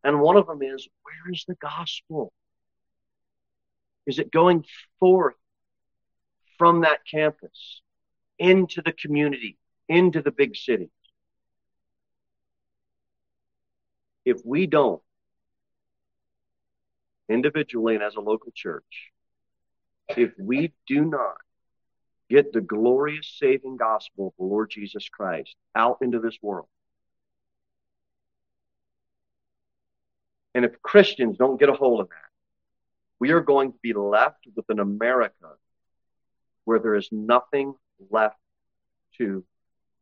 And 0.04 0.20
one 0.20 0.36
of 0.36 0.46
them 0.46 0.62
is 0.62 0.86
where 1.02 1.32
is 1.32 1.44
the 1.48 1.54
gospel? 1.54 2.32
Is 4.06 4.18
it 4.18 4.30
going 4.30 4.66
forth 5.00 5.34
from 6.58 6.82
that 6.82 6.98
campus 7.10 7.80
into 8.38 8.82
the 8.84 8.92
community, 8.92 9.56
into 9.88 10.20
the 10.20 10.30
big 10.30 10.56
cities? 10.56 10.88
If 14.26 14.40
we 14.44 14.66
don't, 14.66 15.02
individually 17.28 17.94
and 17.94 18.04
as 18.04 18.16
a 18.16 18.20
local 18.20 18.52
church, 18.54 19.10
if 20.10 20.32
we 20.38 20.72
do 20.86 21.04
not 21.04 21.36
get 22.28 22.52
the 22.52 22.60
glorious 22.60 23.34
saving 23.38 23.78
gospel 23.78 24.28
of 24.28 24.32
the 24.38 24.44
Lord 24.44 24.70
Jesus 24.70 25.08
Christ 25.08 25.56
out 25.74 25.98
into 26.02 26.20
this 26.20 26.36
world, 26.42 26.68
and 30.54 30.64
if 30.64 30.80
Christians 30.82 31.36
don't 31.36 31.58
get 31.58 31.68
a 31.68 31.74
hold 31.74 32.00
of 32.00 32.08
that, 32.08 32.30
we 33.18 33.30
are 33.30 33.40
going 33.40 33.72
to 33.72 33.78
be 33.82 33.92
left 33.92 34.46
with 34.54 34.66
an 34.68 34.80
America 34.80 35.56
where 36.64 36.78
there 36.78 36.94
is 36.94 37.08
nothing 37.10 37.74
left 38.10 38.38
to 39.18 39.44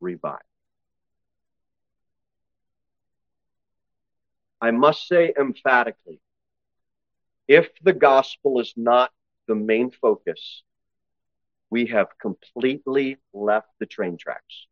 revive. 0.00 0.40
I 4.60 4.70
must 4.70 5.08
say 5.08 5.32
emphatically 5.38 6.20
if 7.48 7.68
the 7.82 7.92
gospel 7.92 8.60
is 8.60 8.72
not 8.76 9.10
the 9.46 9.54
main 9.54 9.90
focus, 9.90 10.62
we 11.70 11.86
have 11.86 12.08
completely 12.18 13.18
left 13.32 13.68
the 13.78 13.86
train 13.86 14.16
tracks. 14.16 14.66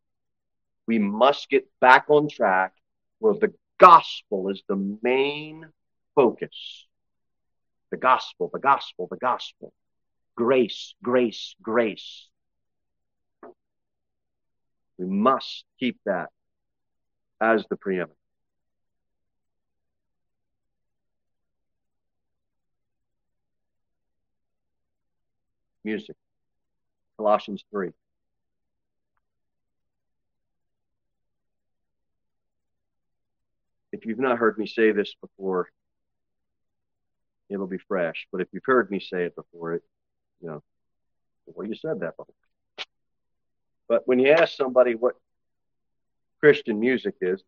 We 0.87 0.99
must 0.99 1.49
get 1.51 1.67
back 1.81 2.07
on 2.09 2.29
track 2.29 2.73
where 3.19 3.35
the 3.35 3.53
gospel 3.81 4.49
is 4.51 4.63
the 4.69 4.99
main 5.03 5.67
focus. 6.15 6.87
The 7.91 7.97
gospel, 7.97 8.51
the 8.53 8.61
gospel, 8.61 9.09
the 9.11 9.17
gospel. 9.17 9.73
Grace, 10.37 10.95
grace, 11.03 11.57
grace. 11.61 12.29
We 14.99 15.07
must 15.07 15.65
keep 15.81 15.99
that 16.05 16.29
as 17.41 17.65
the 17.69 17.77
preeminent. 17.77 18.17
music. 25.85 26.17
Colossians 27.17 27.65
3. 27.71 27.91
If 34.01 34.07
you've 34.07 34.19
not 34.19 34.39
heard 34.39 34.57
me 34.57 34.67
say 34.67 34.93
this 34.93 35.15
before, 35.21 35.69
it'll 37.51 37.67
be 37.67 37.77
fresh. 37.77 38.27
But 38.33 38.41
if 38.41 38.49
you've 38.51 38.65
heard 38.65 38.91
me 38.91 38.99
say 38.99 39.25
it 39.25 39.37
before, 39.37 39.75
it, 39.75 39.83
you 40.41 40.49
know, 40.49 40.63
well, 41.45 41.67
you 41.69 41.75
said 41.75 42.01
that 42.01 42.17
before. 42.17 42.35
But 43.91 44.09
when 44.09 44.19
you 44.19 44.31
ask 44.31 44.57
somebody 44.57 44.95
what 44.95 45.17
Christian 46.39 46.81
music 46.81 47.17
is, 47.21 47.43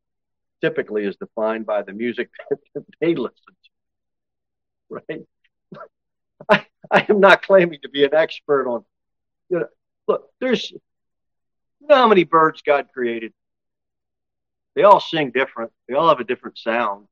typically 0.61 1.07
is 1.07 1.17
defined 1.17 1.65
by 1.65 1.81
the 1.81 1.95
music 1.95 2.29
that 2.75 2.85
they 3.01 3.15
listen 3.15 3.57
to, 4.91 5.01
right? 5.09 5.23
I, 6.51 6.67
I 6.91 7.07
am 7.09 7.21
not 7.21 7.41
claiming 7.41 7.79
to 7.81 7.88
be 7.88 8.05
an 8.05 8.15
expert 8.15 8.69
on, 8.69 8.85
you 9.49 9.61
know, 9.61 9.69
look, 10.07 10.29
there's, 10.38 10.71
you 10.71 10.81
know 11.88 11.95
how 11.95 12.09
many 12.09 12.25
birds 12.25 12.61
God 12.61 12.88
created? 12.93 13.33
They 14.75 14.83
all 14.83 15.01
sing 15.01 15.33
different. 15.33 15.73
They 15.89 15.95
all 15.95 16.09
have 16.09 16.21
a 16.21 16.25
different 16.25 16.59
sound. 16.59 17.07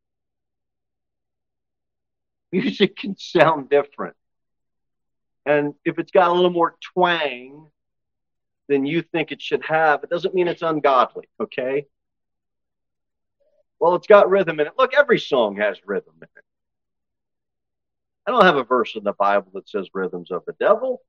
Music 2.52 2.96
can 2.96 3.16
sound 3.18 3.68
different. 3.68 4.16
And 5.46 5.74
if 5.84 5.98
it's 5.98 6.10
got 6.10 6.30
a 6.30 6.32
little 6.32 6.50
more 6.50 6.76
twang 6.94 7.66
than 8.68 8.86
you 8.86 9.02
think 9.02 9.32
it 9.32 9.42
should 9.42 9.64
have, 9.64 10.04
it 10.04 10.10
doesn't 10.10 10.34
mean 10.34 10.48
it's 10.48 10.62
ungodly, 10.62 11.28
okay? 11.40 11.86
Well, 13.78 13.94
it's 13.94 14.06
got 14.06 14.30
rhythm 14.30 14.60
in 14.60 14.66
it. 14.66 14.74
Look, 14.78 14.94
every 14.94 15.18
song 15.18 15.56
has 15.56 15.78
rhythm 15.84 16.14
in 16.18 16.28
it. 16.36 16.44
I 18.26 18.30
don't 18.30 18.44
have 18.44 18.56
a 18.56 18.64
verse 18.64 18.94
in 18.94 19.02
the 19.02 19.14
Bible 19.14 19.50
that 19.54 19.68
says 19.68 19.88
rhythms 19.94 20.30
of 20.30 20.44
the 20.46 20.54
devil, 20.60 21.00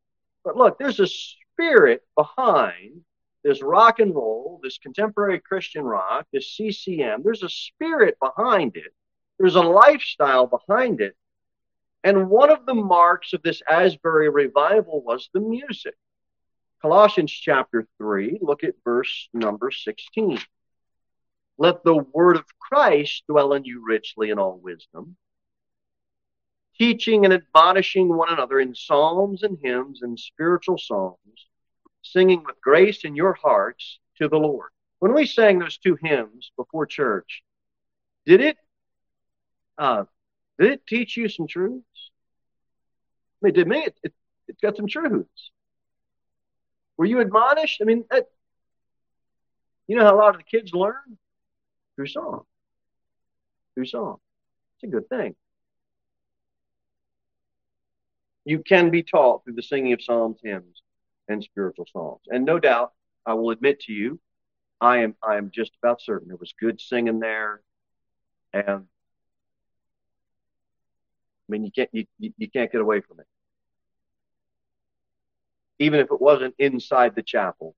but 0.44 0.56
look, 0.56 0.80
there's 0.80 1.00
a 1.00 1.08
spirit 1.08 2.04
behind 2.16 3.02
this 3.44 3.62
rock 3.62 4.00
and 4.00 4.14
roll, 4.14 4.60
this 4.64 4.78
contemporary 4.78 5.40
Christian 5.40 5.84
rock, 5.84 6.28
this 6.32 6.56
CCM. 6.56 7.24
There's 7.24 7.44
a 7.44 7.50
spirit 7.50 8.18
behind 8.20 8.76
it. 8.78 8.94
There's 9.40 9.56
a 9.56 9.62
lifestyle 9.62 10.48
behind 10.48 11.02
it. 11.02 11.16
And 12.04 12.30
one 12.30 12.50
of 12.50 12.66
the 12.66 12.74
marks 12.74 13.34
of 13.34 13.42
this 13.44 13.62
Asbury 13.70 14.30
revival 14.30 15.04
was 15.04 15.30
the 15.34 15.40
music. 15.40 15.96
Colossians 16.82 17.32
chapter 17.32 17.88
3, 17.98 18.40
look 18.42 18.64
at 18.64 18.74
verse 18.84 19.30
number 19.34 19.72
16. 19.72 20.40
Let 21.58 21.84
the 21.84 21.96
word 21.96 22.38
of 22.38 22.46
Christ 22.60 23.24
dwell 23.28 23.54
in 23.54 23.66
you 23.66 23.84
richly 23.86 24.32
in 24.32 24.40
all 24.40 24.58
wisdom 24.58 25.16
teaching 26.82 27.26
and 27.26 27.34
admonishing 27.34 28.08
one 28.08 28.34
another 28.34 28.60
in 28.60 28.74
psalms 28.74 29.44
and 29.44 29.56
hymns 29.62 30.02
and 30.02 30.20
spiritual 30.20 30.80
songs, 30.80 31.48
singing 32.02 32.44
with 32.46 32.60
grace 32.62 33.04
in 33.04 33.16
your 33.16 33.34
hearts 33.34 34.00
to 34.18 34.28
the 34.28 34.38
Lord. 34.38 34.70
When 35.00 35.14
we 35.14 35.26
sang 35.26 35.60
those 35.60 35.78
two 35.78 35.98
hymns 36.02 36.52
before 36.56 36.86
church, 36.86 37.44
did 38.26 38.42
it 38.42 38.58
uh, 39.78 40.06
did 40.60 40.74
it 40.74 40.88
teach 40.88 41.18
you 41.18 41.28
some 41.28 41.48
truths? 41.48 42.12
I 43.42 43.48
mean, 43.48 43.54
did 43.54 43.68
me 43.68 43.80
it, 43.80 43.98
it, 44.04 44.14
it 44.48 44.62
got 44.62 44.78
some 44.78 44.88
truths. 44.88 45.52
Were 46.98 47.06
you 47.06 47.20
admonished? 47.20 47.82
I 47.82 47.86
mean, 47.86 48.06
that, 48.12 48.28
you 49.88 49.96
know 49.96 50.04
how 50.04 50.16
a 50.16 50.18
lot 50.18 50.36
of 50.36 50.38
the 50.38 50.44
kids 50.44 50.74
learn 50.74 51.18
through 51.96 52.08
song. 52.08 52.44
Through 53.74 53.86
song. 53.86 54.18
It's 54.76 54.84
a 54.84 54.88
good 54.88 55.10
thing 55.10 55.36
you 58.46 58.60
can 58.60 58.90
be 58.90 59.04
taught 59.04 59.44
through 59.44 59.54
the 59.54 59.64
singing 59.64 59.94
of 59.94 60.02
psalms, 60.02 60.40
hymns, 60.44 60.82
and 61.28 61.44
spiritual 61.44 61.88
songs. 61.92 62.22
And 62.28 62.46
no 62.46 62.60
doubt, 62.60 62.94
I 63.26 63.34
will 63.34 63.52
admit 63.52 63.82
to 63.82 63.94
you, 63.94 64.20
I 64.80 65.00
am 65.00 65.16
I 65.24 65.38
am 65.38 65.52
just 65.52 65.72
about 65.82 66.02
certain 66.02 66.28
there 66.28 66.38
was 66.38 66.54
good 66.60 66.82
singing 66.82 67.20
there, 67.20 67.62
and 68.52 68.68
I 68.68 68.80
mean 71.48 71.64
you 71.64 71.72
can't 71.72 71.90
you, 71.94 72.06
you 72.20 72.50
can't 72.50 72.72
get 72.72 72.82
away 72.82 73.02
from 73.02 73.20
it. 73.20 73.28
Even 75.80 76.00
if 76.00 76.12
it 76.12 76.20
wasn't 76.20 76.56
inside 76.58 77.16
the 77.16 77.24
chapel. 77.24 77.76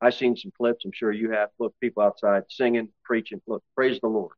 I've 0.00 0.14
seen 0.14 0.36
some 0.36 0.50
clips, 0.56 0.84
I'm 0.84 0.90
sure 0.92 1.12
you 1.12 1.30
have. 1.30 1.50
Look, 1.60 1.74
people 1.80 2.02
outside 2.02 2.42
singing, 2.48 2.88
preaching. 3.04 3.40
Look, 3.46 3.62
praise 3.76 4.00
the 4.00 4.08
Lord. 4.08 4.36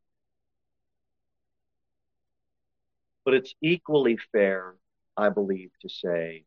But 3.25 3.33
it's 3.33 3.55
equally 3.61 4.17
fair, 4.31 4.75
I 5.17 5.29
believe, 5.29 5.71
to 5.81 5.89
say 5.89 6.45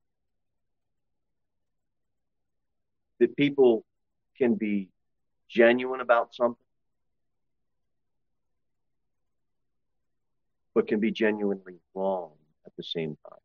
that 3.20 3.36
people 3.36 3.84
can 4.36 4.54
be 4.54 4.88
genuine 5.48 6.00
about 6.00 6.34
something, 6.34 6.64
but 10.74 10.86
can 10.86 11.00
be 11.00 11.10
genuinely 11.10 11.80
wrong 11.94 12.32
at 12.66 12.72
the 12.76 12.82
same 12.82 13.16
time. 13.28 13.40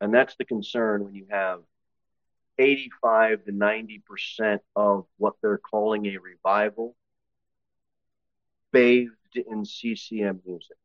And 0.00 0.12
that's 0.12 0.34
the 0.36 0.44
concern 0.44 1.04
when 1.04 1.14
you 1.14 1.26
have 1.30 1.60
85 2.58 3.44
to 3.44 3.52
90% 3.52 4.58
of 4.76 5.06
what 5.16 5.34
they're 5.40 5.58
calling 5.58 6.06
a 6.06 6.18
revival 6.18 6.96
bathed 8.72 9.12
in 9.36 9.64
CCM 9.64 10.40
music. 10.44 10.76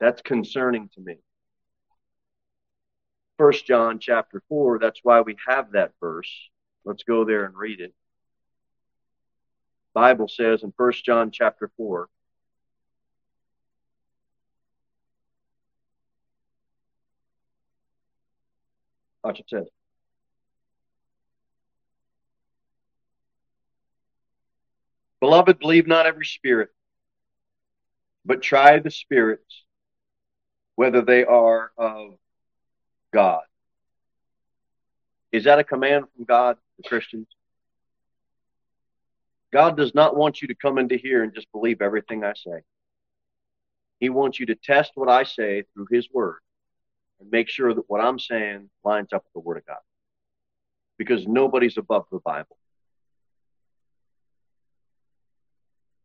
That's 0.00 0.20
concerning 0.22 0.90
to 0.94 1.00
me. 1.00 1.16
First 3.42 3.66
John 3.66 3.98
chapter 3.98 4.40
4, 4.48 4.78
that's 4.78 5.00
why 5.02 5.20
we 5.20 5.34
have 5.48 5.72
that 5.72 5.90
verse. 5.98 6.30
Let's 6.84 7.02
go 7.02 7.24
there 7.24 7.44
and 7.44 7.56
read 7.56 7.80
it. 7.80 7.92
Bible 9.94 10.28
says 10.28 10.62
in 10.62 10.72
First 10.76 11.04
John 11.04 11.32
chapter 11.32 11.68
4, 11.76 12.08
Watch 19.24 19.40
it 19.40 19.46
says. 19.50 19.66
Beloved, 25.18 25.58
believe 25.58 25.88
not 25.88 26.06
every 26.06 26.26
spirit, 26.26 26.68
but 28.24 28.40
try 28.40 28.78
the 28.78 28.92
spirits 28.92 29.64
whether 30.76 31.02
they 31.02 31.24
are 31.24 31.72
of 31.76 32.14
God. 33.12 33.42
Is 35.30 35.44
that 35.44 35.58
a 35.58 35.64
command 35.64 36.04
from 36.14 36.24
God 36.24 36.56
to 36.76 36.88
Christians? 36.88 37.26
God 39.52 39.76
does 39.76 39.94
not 39.94 40.16
want 40.16 40.40
you 40.40 40.48
to 40.48 40.54
come 40.54 40.78
into 40.78 40.96
here 40.96 41.22
and 41.22 41.34
just 41.34 41.50
believe 41.52 41.82
everything 41.82 42.24
I 42.24 42.32
say. 42.34 42.62
He 44.00 44.08
wants 44.08 44.40
you 44.40 44.46
to 44.46 44.54
test 44.54 44.92
what 44.94 45.08
I 45.08 45.24
say 45.24 45.64
through 45.74 45.86
His 45.90 46.08
Word 46.12 46.38
and 47.20 47.30
make 47.30 47.48
sure 47.48 47.72
that 47.72 47.88
what 47.88 48.00
I'm 48.00 48.18
saying 48.18 48.68
lines 48.84 49.12
up 49.12 49.24
with 49.24 49.32
the 49.34 49.46
Word 49.46 49.58
of 49.58 49.66
God. 49.66 49.78
Because 50.98 51.26
nobody's 51.26 51.78
above 51.78 52.06
the 52.10 52.18
Bible. 52.18 52.56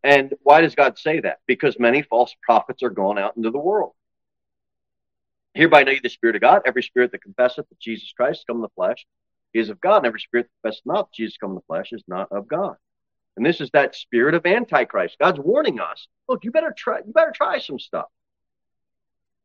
And 0.04 0.34
why 0.44 0.62
does 0.62 0.76
God 0.76 0.98
say 0.98 1.20
that? 1.22 1.40
Because 1.48 1.80
many 1.80 2.02
false 2.02 2.36
prophets 2.42 2.84
are 2.84 2.90
gone 2.90 3.18
out 3.18 3.36
into 3.36 3.52
the 3.52 3.60
world. 3.60 3.94
Hereby 5.58 5.84
know 5.84 5.92
you 5.92 6.02
the 6.02 6.10
Spirit 6.10 6.36
of 6.36 6.42
God. 6.42 6.62
Every 6.66 6.84
spirit 6.84 7.12
that 7.12 7.24
confesseth 7.24 7.68
that 7.68 7.80
Jesus 7.80 8.14
Christ 8.16 8.46
come 8.48 8.58
in 8.58 8.62
the 8.62 8.70
flesh 8.76 9.06
is 9.54 9.70
of 9.70 9.82
God, 9.82 9.98
and 9.98 10.06
every 10.06 10.20
spirit 10.20 10.46
that 10.46 10.68
confesseth 10.68 10.86
not 10.86 11.12
Jesus 11.12 11.38
come 11.38 11.52
in 11.52 11.56
the 11.56 11.62
flesh 11.62 11.92
is 11.92 12.04
not 12.08 12.32
of 12.32 12.48
God. 12.48 12.76
And 13.36 13.46
this 13.46 13.60
is 13.60 13.70
that 13.72 13.96
spirit 13.96 14.36
of 14.36 14.46
Antichrist. 14.46 15.18
God's 15.20 15.40
warning 15.40 15.80
us. 15.80 16.08
Look, 16.30 16.44
you 16.44 16.52
better 16.52 16.74
try. 16.78 17.00
You 17.00 17.12
better 17.12 17.34
try 17.34 17.60
some 17.60 17.80
stuff. 17.80 18.06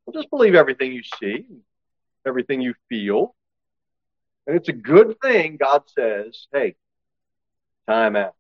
Don't 0.07 0.15
just 0.15 0.31
believe 0.31 0.55
everything 0.55 0.93
you 0.93 1.03
see, 1.19 1.47
everything 2.27 2.61
you 2.61 2.75
feel. 2.89 3.35
And 4.47 4.57
it's 4.57 4.69
a 4.69 4.73
good 4.73 5.17
thing. 5.23 5.57
God 5.57 5.89
says, 5.89 6.47
"Hey, 6.53 6.75
time 7.87 8.17
out. 8.17 8.35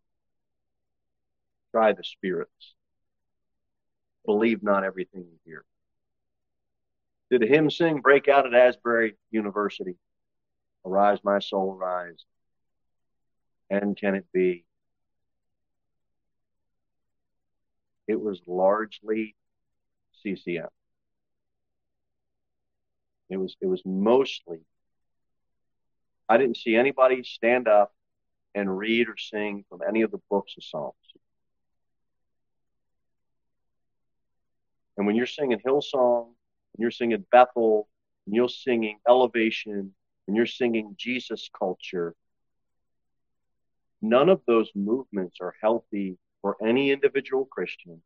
Try 1.71 1.93
the 1.93 2.05
spirits. 2.05 2.75
Believe 4.27 4.63
not 4.63 4.85
everything 4.85 5.23
you 5.23 5.39
hear." 5.45 5.65
Did 7.33 7.40
the 7.40 7.47
hymn 7.47 7.71
sing 7.71 8.03
break 8.03 8.29
out 8.29 8.45
at 8.45 8.53
Asbury 8.53 9.16
University? 9.31 9.97
Arise, 10.85 11.18
my 11.25 11.38
soul, 11.38 11.75
rise. 11.75 12.27
And 13.71 13.97
can 13.97 14.14
it 14.14 14.27
be 14.35 14.66
it 18.07 18.21
was 18.21 18.42
largely 18.47 19.35
CCM. 20.23 20.68
It 23.31 23.38
was 23.38 23.57
it 23.62 23.66
was 23.66 23.81
mostly. 23.87 24.59
I 26.29 26.37
didn't 26.37 26.59
see 26.59 26.77
anybody 26.77 27.23
stand 27.23 27.66
up 27.66 27.95
and 28.55 28.77
read 28.77 29.09
or 29.09 29.16
sing 29.16 29.64
from 29.71 29.81
any 29.88 30.03
of 30.03 30.11
the 30.11 30.21
books 30.29 30.53
of 30.59 30.64
Psalms. 30.64 30.95
And 34.99 35.07
when 35.07 35.16
you're 35.16 35.25
singing 35.25 35.59
Hillsong, 35.66 36.32
when 36.73 36.83
you're 36.83 36.91
singing 36.91 37.25
Bethel, 37.31 37.89
and 38.27 38.35
you're 38.35 38.49
singing 38.49 38.99
Elevation, 39.09 39.95
and 40.27 40.37
you're 40.37 40.47
singing 40.47 40.95
Jesus 40.97 41.51
culture, 41.57 42.15
none 44.01 44.29
of 44.29 44.41
those 44.47 44.71
movements 44.75 45.39
are 45.41 45.55
healthy 45.61 46.17
for 46.41 46.57
any 46.65 46.91
individual 46.91 47.45
Christian. 47.45 48.03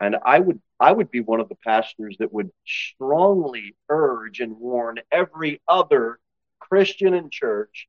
And 0.00 0.16
I 0.24 0.40
would 0.40 0.60
I 0.78 0.92
would 0.92 1.10
be 1.10 1.20
one 1.20 1.40
of 1.40 1.50
the 1.50 1.56
pastors 1.56 2.16
that 2.18 2.32
would 2.32 2.50
strongly 2.66 3.76
urge 3.90 4.40
and 4.40 4.58
warn 4.58 4.98
every 5.12 5.60
other 5.68 6.18
Christian 6.58 7.12
in 7.12 7.28
church 7.28 7.86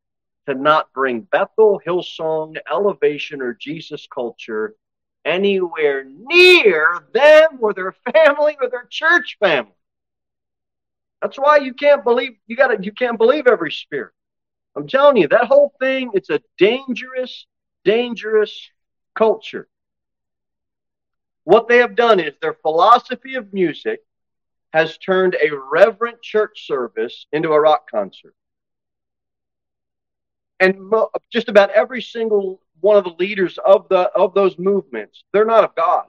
to 0.47 0.53
not 0.53 0.91
bring 0.91 1.21
Bethel, 1.21 1.81
Hillsong, 1.85 2.57
Elevation, 2.69 3.41
or 3.41 3.53
Jesus 3.53 4.07
culture 4.13 4.75
anywhere 5.25 6.03
near 6.03 7.05
them 7.13 7.59
or 7.59 7.73
their 7.73 7.95
family 8.13 8.57
or 8.61 8.69
their 8.69 8.87
church 8.89 9.37
family. 9.39 9.71
That's 11.21 11.37
why 11.37 11.57
you 11.57 11.73
can't 11.73 12.03
believe 12.03 12.31
you 12.47 12.55
gotta 12.55 12.77
you 12.81 12.91
can't 12.91 13.17
believe 13.17 13.47
every 13.47 13.71
spirit. 13.71 14.13
I'm 14.75 14.87
telling 14.87 15.17
you, 15.17 15.27
that 15.27 15.45
whole 15.45 15.73
thing, 15.79 16.11
it's 16.13 16.29
a 16.29 16.41
dangerous, 16.57 17.45
dangerous 17.83 18.69
culture. 19.15 19.67
What 21.43 21.67
they 21.67 21.77
have 21.77 21.95
done 21.95 22.19
is 22.19 22.33
their 22.41 22.53
philosophy 22.53 23.35
of 23.35 23.51
music 23.53 23.99
has 24.73 24.97
turned 24.97 25.35
a 25.35 25.49
reverent 25.71 26.21
church 26.21 26.65
service 26.65 27.25
into 27.33 27.51
a 27.51 27.59
rock 27.59 27.89
concert. 27.89 28.33
And 30.59 30.79
mo- 30.79 31.09
just 31.31 31.49
about 31.49 31.71
every 31.71 32.01
single 32.01 32.61
one 32.81 32.97
of 32.97 33.03
the 33.03 33.15
leaders 33.19 33.57
of 33.65 33.87
the 33.89 34.09
of 34.15 34.33
those 34.33 34.57
movements, 34.57 35.23
they're 35.31 35.45
not 35.45 35.63
of 35.63 35.75
God. 35.75 36.05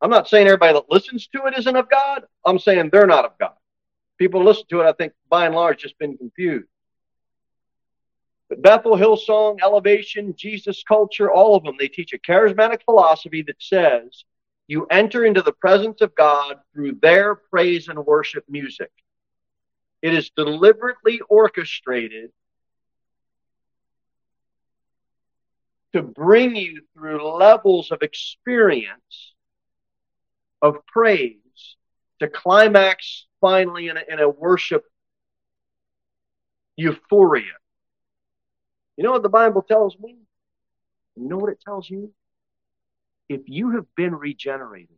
I'm 0.00 0.10
not 0.10 0.28
saying 0.28 0.46
everybody 0.46 0.74
that 0.74 0.90
listens 0.90 1.26
to 1.28 1.46
it 1.46 1.58
isn't 1.58 1.76
of 1.76 1.90
God. 1.90 2.24
I'm 2.44 2.58
saying 2.58 2.90
they're 2.92 3.06
not 3.06 3.24
of 3.24 3.32
God. 3.38 3.54
People 4.16 4.44
listen 4.44 4.64
to 4.70 4.80
it, 4.80 4.86
I 4.86 4.92
think, 4.92 5.12
by 5.28 5.46
and 5.46 5.54
large, 5.54 5.80
just 5.82 5.98
been 5.98 6.16
confused. 6.16 6.68
But 8.48 8.62
Bethel, 8.62 8.96
Hillsong, 8.96 9.58
Elevation, 9.62 10.34
Jesus 10.36 10.82
culture, 10.82 11.30
all 11.30 11.54
of 11.54 11.64
them, 11.64 11.76
they 11.78 11.88
teach 11.88 12.12
a 12.12 12.18
charismatic 12.18 12.82
philosophy 12.84 13.42
that 13.42 13.60
says 13.60 14.24
you 14.68 14.86
enter 14.90 15.24
into 15.24 15.42
the 15.42 15.52
presence 15.52 16.00
of 16.00 16.14
God 16.14 16.56
through 16.72 16.98
their 17.02 17.34
praise 17.34 17.88
and 17.88 17.98
worship 18.06 18.44
music. 18.48 18.90
It 20.02 20.14
is 20.14 20.30
deliberately 20.30 21.20
orchestrated 21.28 22.30
to 25.94 26.02
bring 26.02 26.56
you 26.56 26.82
through 26.94 27.36
levels 27.36 27.90
of 27.90 28.02
experience 28.02 29.34
of 30.60 30.84
praise 30.86 31.36
to 32.20 32.28
climax 32.28 33.26
finally 33.40 33.88
in 33.88 33.96
a, 33.96 34.02
in 34.08 34.18
a 34.18 34.28
worship 34.28 34.84
euphoria. 36.76 37.52
You 38.96 39.04
know 39.04 39.12
what 39.12 39.22
the 39.22 39.28
Bible 39.28 39.62
tells 39.62 39.96
me? 39.98 40.16
You 41.16 41.28
know 41.28 41.36
what 41.36 41.52
it 41.52 41.60
tells 41.64 41.88
you? 41.88 42.12
If 43.28 43.42
you 43.46 43.72
have 43.72 43.86
been 43.96 44.14
regenerated, 44.14 44.96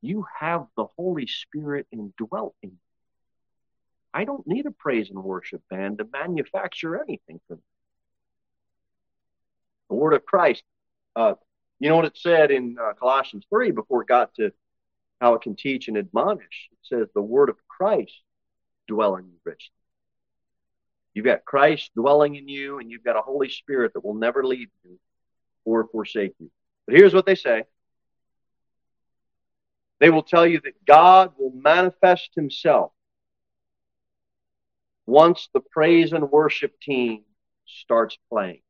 you 0.00 0.24
have 0.38 0.66
the 0.76 0.86
Holy 0.96 1.26
Spirit 1.26 1.86
indwelt 1.90 2.54
in 2.62 2.70
you. 2.70 2.76
I 4.14 4.24
don't 4.24 4.46
need 4.46 4.66
a 4.66 4.70
praise 4.70 5.10
and 5.10 5.22
worship 5.22 5.62
band 5.68 5.98
to 5.98 6.08
manufacture 6.10 7.00
anything 7.00 7.40
for 7.46 7.56
me. 7.56 7.62
The 9.88 9.96
Word 9.96 10.14
of 10.14 10.24
Christ. 10.24 10.62
Uh, 11.16 11.34
you 11.80 11.88
know 11.88 11.96
what 11.96 12.04
it 12.04 12.16
said 12.16 12.50
in 12.50 12.76
uh, 12.80 12.92
Colossians 12.94 13.44
3 13.50 13.70
before 13.70 14.02
it 14.02 14.08
got 14.08 14.34
to 14.34 14.52
how 15.20 15.34
it 15.34 15.42
can 15.42 15.56
teach 15.56 15.88
and 15.88 15.96
admonish? 15.96 16.68
It 16.72 16.78
says, 16.82 17.08
The 17.14 17.22
Word 17.22 17.48
of 17.48 17.56
Christ 17.68 18.20
dwell 18.86 19.16
in 19.16 19.26
you 19.26 19.38
richly. 19.44 19.72
You've 21.14 21.24
got 21.24 21.44
Christ 21.44 21.90
dwelling 21.96 22.36
in 22.36 22.48
you, 22.48 22.78
and 22.78 22.90
you've 22.90 23.04
got 23.04 23.16
a 23.16 23.22
Holy 23.22 23.48
Spirit 23.48 23.92
that 23.94 24.04
will 24.04 24.14
never 24.14 24.44
leave 24.44 24.68
you 24.84 24.98
or 25.64 25.88
forsake 25.88 26.34
you. 26.38 26.50
But 26.86 26.96
here's 26.96 27.14
what 27.14 27.26
they 27.26 27.34
say 27.34 27.64
they 30.00 30.10
will 30.10 30.22
tell 30.22 30.46
you 30.46 30.60
that 30.60 30.84
God 30.84 31.32
will 31.38 31.52
manifest 31.52 32.30
himself 32.34 32.92
once 35.06 35.48
the 35.52 35.60
praise 35.60 36.12
and 36.12 36.30
worship 36.30 36.78
team 36.80 37.24
starts 37.66 38.16
playing. 38.30 38.60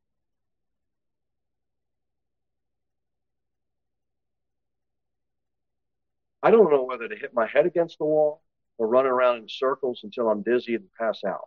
I 6.49 6.51
don't 6.51 6.71
know 6.71 6.83
whether 6.83 7.07
to 7.07 7.15
hit 7.15 7.35
my 7.35 7.47
head 7.47 7.67
against 7.67 7.99
the 7.99 8.07
wall 8.07 8.41
or 8.79 8.89
run 8.89 9.05
around 9.05 9.37
in 9.37 9.49
circles 9.51 10.01
until 10.03 10.31
I'm 10.31 10.41
dizzy 10.41 10.77
and 10.77 10.85
pass 10.99 11.23
out. 11.23 11.47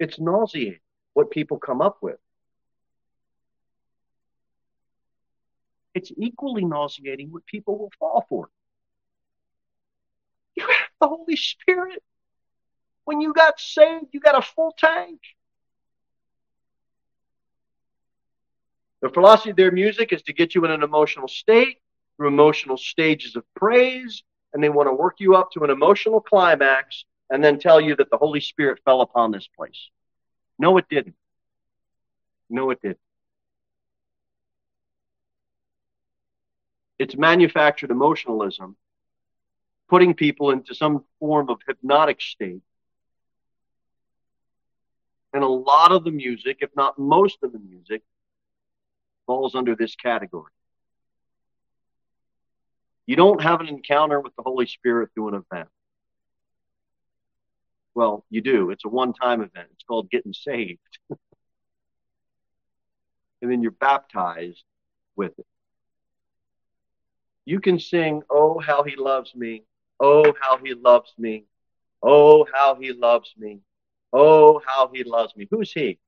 It's 0.00 0.18
nauseating 0.18 0.80
what 1.12 1.30
people 1.30 1.60
come 1.60 1.80
up 1.80 1.98
with. 2.02 2.16
It's 5.94 6.10
equally 6.16 6.64
nauseating 6.64 7.30
what 7.30 7.46
people 7.46 7.78
will 7.78 7.92
fall 8.00 8.26
for. 8.28 8.50
You 10.56 10.66
have 10.66 10.90
the 11.00 11.06
Holy 11.06 11.36
Spirit. 11.36 12.02
When 13.04 13.20
you 13.20 13.32
got 13.32 13.60
saved, 13.60 14.06
you 14.10 14.18
got 14.18 14.36
a 14.36 14.42
full 14.42 14.74
tank. 14.76 15.20
The 19.02 19.08
philosophy 19.10 19.50
of 19.50 19.56
their 19.56 19.70
music 19.70 20.12
is 20.12 20.22
to 20.22 20.32
get 20.32 20.56
you 20.56 20.64
in 20.64 20.72
an 20.72 20.82
emotional 20.82 21.28
state 21.28 21.78
through 22.18 22.28
emotional 22.28 22.76
stages 22.76 23.36
of 23.36 23.44
praise, 23.54 24.22
and 24.52 24.62
they 24.62 24.68
want 24.68 24.88
to 24.88 24.92
work 24.92 25.14
you 25.20 25.36
up 25.36 25.50
to 25.52 25.64
an 25.64 25.70
emotional 25.70 26.20
climax 26.20 27.04
and 27.30 27.42
then 27.42 27.58
tell 27.58 27.80
you 27.80 27.94
that 27.96 28.10
the 28.10 28.18
Holy 28.18 28.40
Spirit 28.40 28.80
fell 28.84 29.00
upon 29.00 29.30
this 29.30 29.48
place. 29.56 29.88
No, 30.58 30.76
it 30.78 30.86
didn't. 30.90 31.14
No, 32.50 32.70
it 32.70 32.82
didn't. 32.82 32.98
It's 36.98 37.16
manufactured 37.16 37.92
emotionalism, 37.92 38.76
putting 39.88 40.14
people 40.14 40.50
into 40.50 40.74
some 40.74 41.04
form 41.20 41.48
of 41.48 41.60
hypnotic 41.66 42.20
state. 42.20 42.62
And 45.32 45.44
a 45.44 45.48
lot 45.48 45.92
of 45.92 46.02
the 46.02 46.10
music, 46.10 46.58
if 46.62 46.70
not 46.74 46.98
most 46.98 47.38
of 47.44 47.52
the 47.52 47.60
music, 47.60 48.02
falls 49.26 49.54
under 49.54 49.76
this 49.76 49.94
category. 49.94 50.50
You 53.08 53.16
don't 53.16 53.42
have 53.42 53.62
an 53.62 53.68
encounter 53.68 54.20
with 54.20 54.36
the 54.36 54.42
Holy 54.42 54.66
Spirit 54.66 55.08
through 55.14 55.28
an 55.28 55.42
event. 55.50 55.70
Well, 57.94 58.26
you 58.28 58.42
do. 58.42 58.68
It's 58.70 58.84
a 58.84 58.88
one 58.90 59.14
time 59.14 59.40
event. 59.40 59.68
It's 59.72 59.82
called 59.82 60.10
getting 60.10 60.34
saved. 60.34 60.78
and 61.10 61.18
then 63.50 63.62
you're 63.62 63.70
baptized 63.70 64.62
with 65.16 65.32
it. 65.38 65.46
You 67.46 67.60
can 67.60 67.80
sing, 67.80 68.24
Oh, 68.28 68.58
how 68.58 68.82
he 68.82 68.94
loves 68.94 69.34
me. 69.34 69.64
Oh, 69.98 70.34
how 70.38 70.58
he 70.58 70.74
loves 70.74 71.14
me. 71.16 71.46
Oh, 72.02 72.46
how 72.52 72.74
he 72.74 72.92
loves 72.92 73.32
me. 73.38 73.60
Oh, 74.12 74.60
how 74.66 74.90
he 74.92 75.02
loves 75.02 75.34
me. 75.34 75.48
Who's 75.50 75.72
he? 75.72 75.98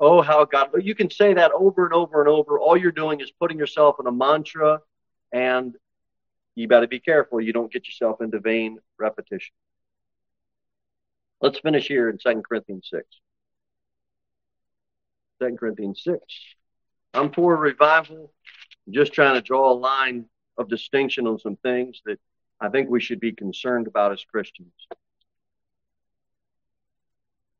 Oh, 0.00 0.22
how 0.22 0.46
God. 0.46 0.70
You 0.80 0.94
can 0.94 1.10
say 1.10 1.34
that 1.34 1.52
over 1.52 1.84
and 1.84 1.92
over 1.92 2.20
and 2.20 2.30
over. 2.30 2.58
All 2.58 2.78
you're 2.78 2.92
doing 2.92 3.20
is 3.20 3.30
putting 3.30 3.58
yourself 3.58 3.96
in 4.00 4.06
a 4.06 4.12
mantra, 4.12 4.80
and 5.32 5.74
you 6.54 6.66
got 6.66 6.80
to 6.80 6.88
be 6.88 7.00
careful 7.00 7.40
you 7.40 7.52
don't 7.52 7.72
get 7.72 7.86
yourself 7.86 8.20
into 8.20 8.40
vain 8.40 8.78
repetition. 8.98 9.54
Let's 11.40 11.58
finish 11.58 11.86
here 11.86 12.08
in 12.08 12.18
2 12.18 12.42
Corinthians 12.48 12.88
6. 12.90 13.04
2 15.40 15.56
Corinthians 15.56 16.00
6. 16.02 16.18
I'm 17.12 17.30
for 17.30 17.56
revival. 17.56 18.32
I'm 18.86 18.92
just 18.92 19.12
trying 19.12 19.34
to 19.34 19.42
draw 19.42 19.70
a 19.70 19.74
line 19.74 20.26
of 20.56 20.68
distinction 20.68 21.26
on 21.26 21.38
some 21.38 21.56
things 21.56 22.00
that 22.06 22.18
I 22.60 22.70
think 22.70 22.88
we 22.88 23.00
should 23.00 23.20
be 23.20 23.32
concerned 23.32 23.86
about 23.86 24.12
as 24.12 24.24
Christians. 24.24 24.72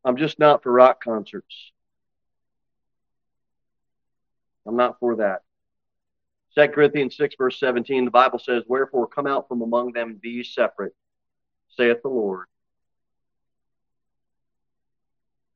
I'm 0.05 0.17
just 0.17 0.39
not 0.39 0.63
for 0.63 0.73
rock 0.73 1.03
concerts. 1.03 1.73
I'm 4.67 4.77
not 4.77 4.99
for 5.01 5.17
that. 5.17 5.43
2 6.57 6.69
Corinthians 6.69 7.17
6, 7.17 7.35
verse 7.37 7.61
17, 7.61 8.07
the 8.07 8.11
Bible 8.11 8.39
says, 8.39 8.63
Wherefore 8.67 9.07
come 9.07 9.27
out 9.27 9.47
from 9.47 9.61
among 9.61 9.93
them, 9.93 10.19
be 10.21 10.43
separate, 10.43 10.95
saith 11.69 12.01
the 12.03 12.09
Lord, 12.09 12.47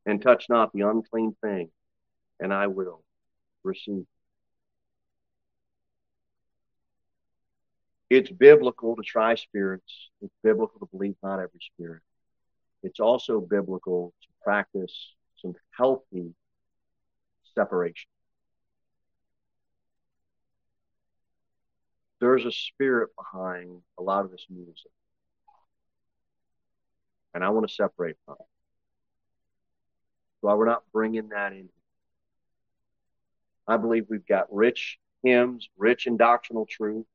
and 0.05 0.21
touch 0.21 0.47
not 0.51 0.73
the 0.73 0.83
unclean 0.83 1.35
thing, 1.43 1.71
and 2.39 2.53
I 2.53 2.67
will 2.67 3.03
receive. 3.63 4.05
It's 8.11 8.31
biblical 8.31 8.97
to 8.97 9.03
try 9.03 9.37
spirits. 9.37 10.11
It's 10.21 10.35
biblical 10.43 10.81
to 10.81 10.87
believe 10.87 11.15
not 11.23 11.35
every 11.35 11.61
spirit. 11.75 12.03
It's 12.83 13.01
also 13.01 13.41
biblical 13.41 14.13
to 14.23 14.29
practice 14.43 15.15
some 15.41 15.55
healthy 15.71 16.35
separation. 17.55 18.09
There's 22.21 22.45
a 22.45 22.53
spirit 22.53 23.11
behind 23.17 23.81
a 23.99 24.03
lot 24.03 24.25
of 24.25 24.31
this 24.31 24.47
music. 24.51 24.91
And 27.33 27.43
I 27.43 27.49
want 27.51 27.67
to 27.67 27.75
separate 27.75 28.17
from 28.27 28.37
it. 28.39 28.47
Why 30.43 30.55
we're 30.55 30.67
not 30.67 30.83
bringing 30.93 31.29
that 31.31 31.53
in. 31.53 31.69
I 33.67 33.77
believe 33.77 34.07
we've 34.09 34.27
got 34.27 34.53
rich 34.53 34.99
hymns, 35.23 35.69
rich 35.77 36.07
in 36.07 36.17
doctrinal 36.17 36.67
truth. 36.67 37.07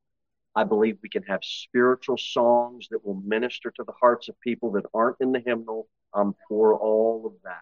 I 0.56 0.64
believe 0.64 0.98
we 1.04 1.10
can 1.10 1.24
have 1.24 1.42
spiritual 1.44 2.18
songs 2.18 2.88
that 2.92 3.06
will 3.06 3.22
minister 3.26 3.72
to 3.72 3.84
the 3.84 3.92
hearts 4.00 4.30
of 4.30 4.40
people 4.40 4.72
that 4.74 4.86
aren't 4.94 5.18
in 5.20 5.34
the 5.34 5.40
hymnal. 5.40 5.88
I'm 6.14 6.34
for 6.48 6.74
all 6.76 7.26
of 7.26 7.34
that. 7.44 7.62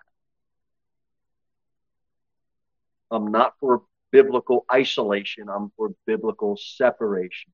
I'm 3.09 3.31
not 3.31 3.53
for 3.59 3.81
biblical 4.13 4.65
isolation, 4.71 5.49
I'm 5.49 5.71
for 5.75 5.89
biblical 6.05 6.55
separation. 6.55 7.51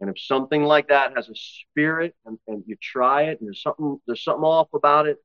And 0.00 0.08
if 0.08 0.18
something 0.18 0.64
like 0.64 0.88
that 0.88 1.12
has 1.14 1.28
a 1.28 1.34
spirit 1.34 2.16
and, 2.24 2.38
and 2.48 2.64
you 2.66 2.76
try 2.80 3.24
it 3.24 3.38
and 3.38 3.46
there's 3.46 3.62
something 3.62 4.00
there's 4.06 4.24
something 4.24 4.42
off 4.42 4.68
about 4.72 5.06
it, 5.06 5.18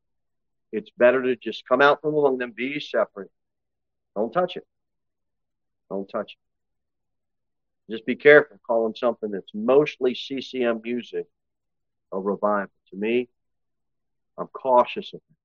it's 0.74 0.92
better 0.98 1.24
to 1.24 1.38
just 1.38 1.66
come 1.68 1.82
out 1.82 2.02
from 2.02 2.14
among 2.14 2.38
them, 2.38 2.54
be 2.56 2.80
separate. 2.82 3.32
Don't 4.16 4.34
touch 4.34 4.58
it. 4.58 4.68
Don't 5.90 6.08
touch 6.10 6.34
it. 6.34 7.94
Just 7.94 8.06
be 8.06 8.16
careful 8.16 8.60
calling 8.68 8.96
something 8.96 9.32
that's 9.32 9.52
mostly 9.54 10.16
CCM 10.16 10.82
music 10.84 11.28
a 12.12 12.20
revival. 12.20 12.72
To 12.90 12.98
me, 12.98 13.30
I'm 14.38 14.48
cautious 14.48 15.14
of 15.14 15.22
it. 15.30 15.45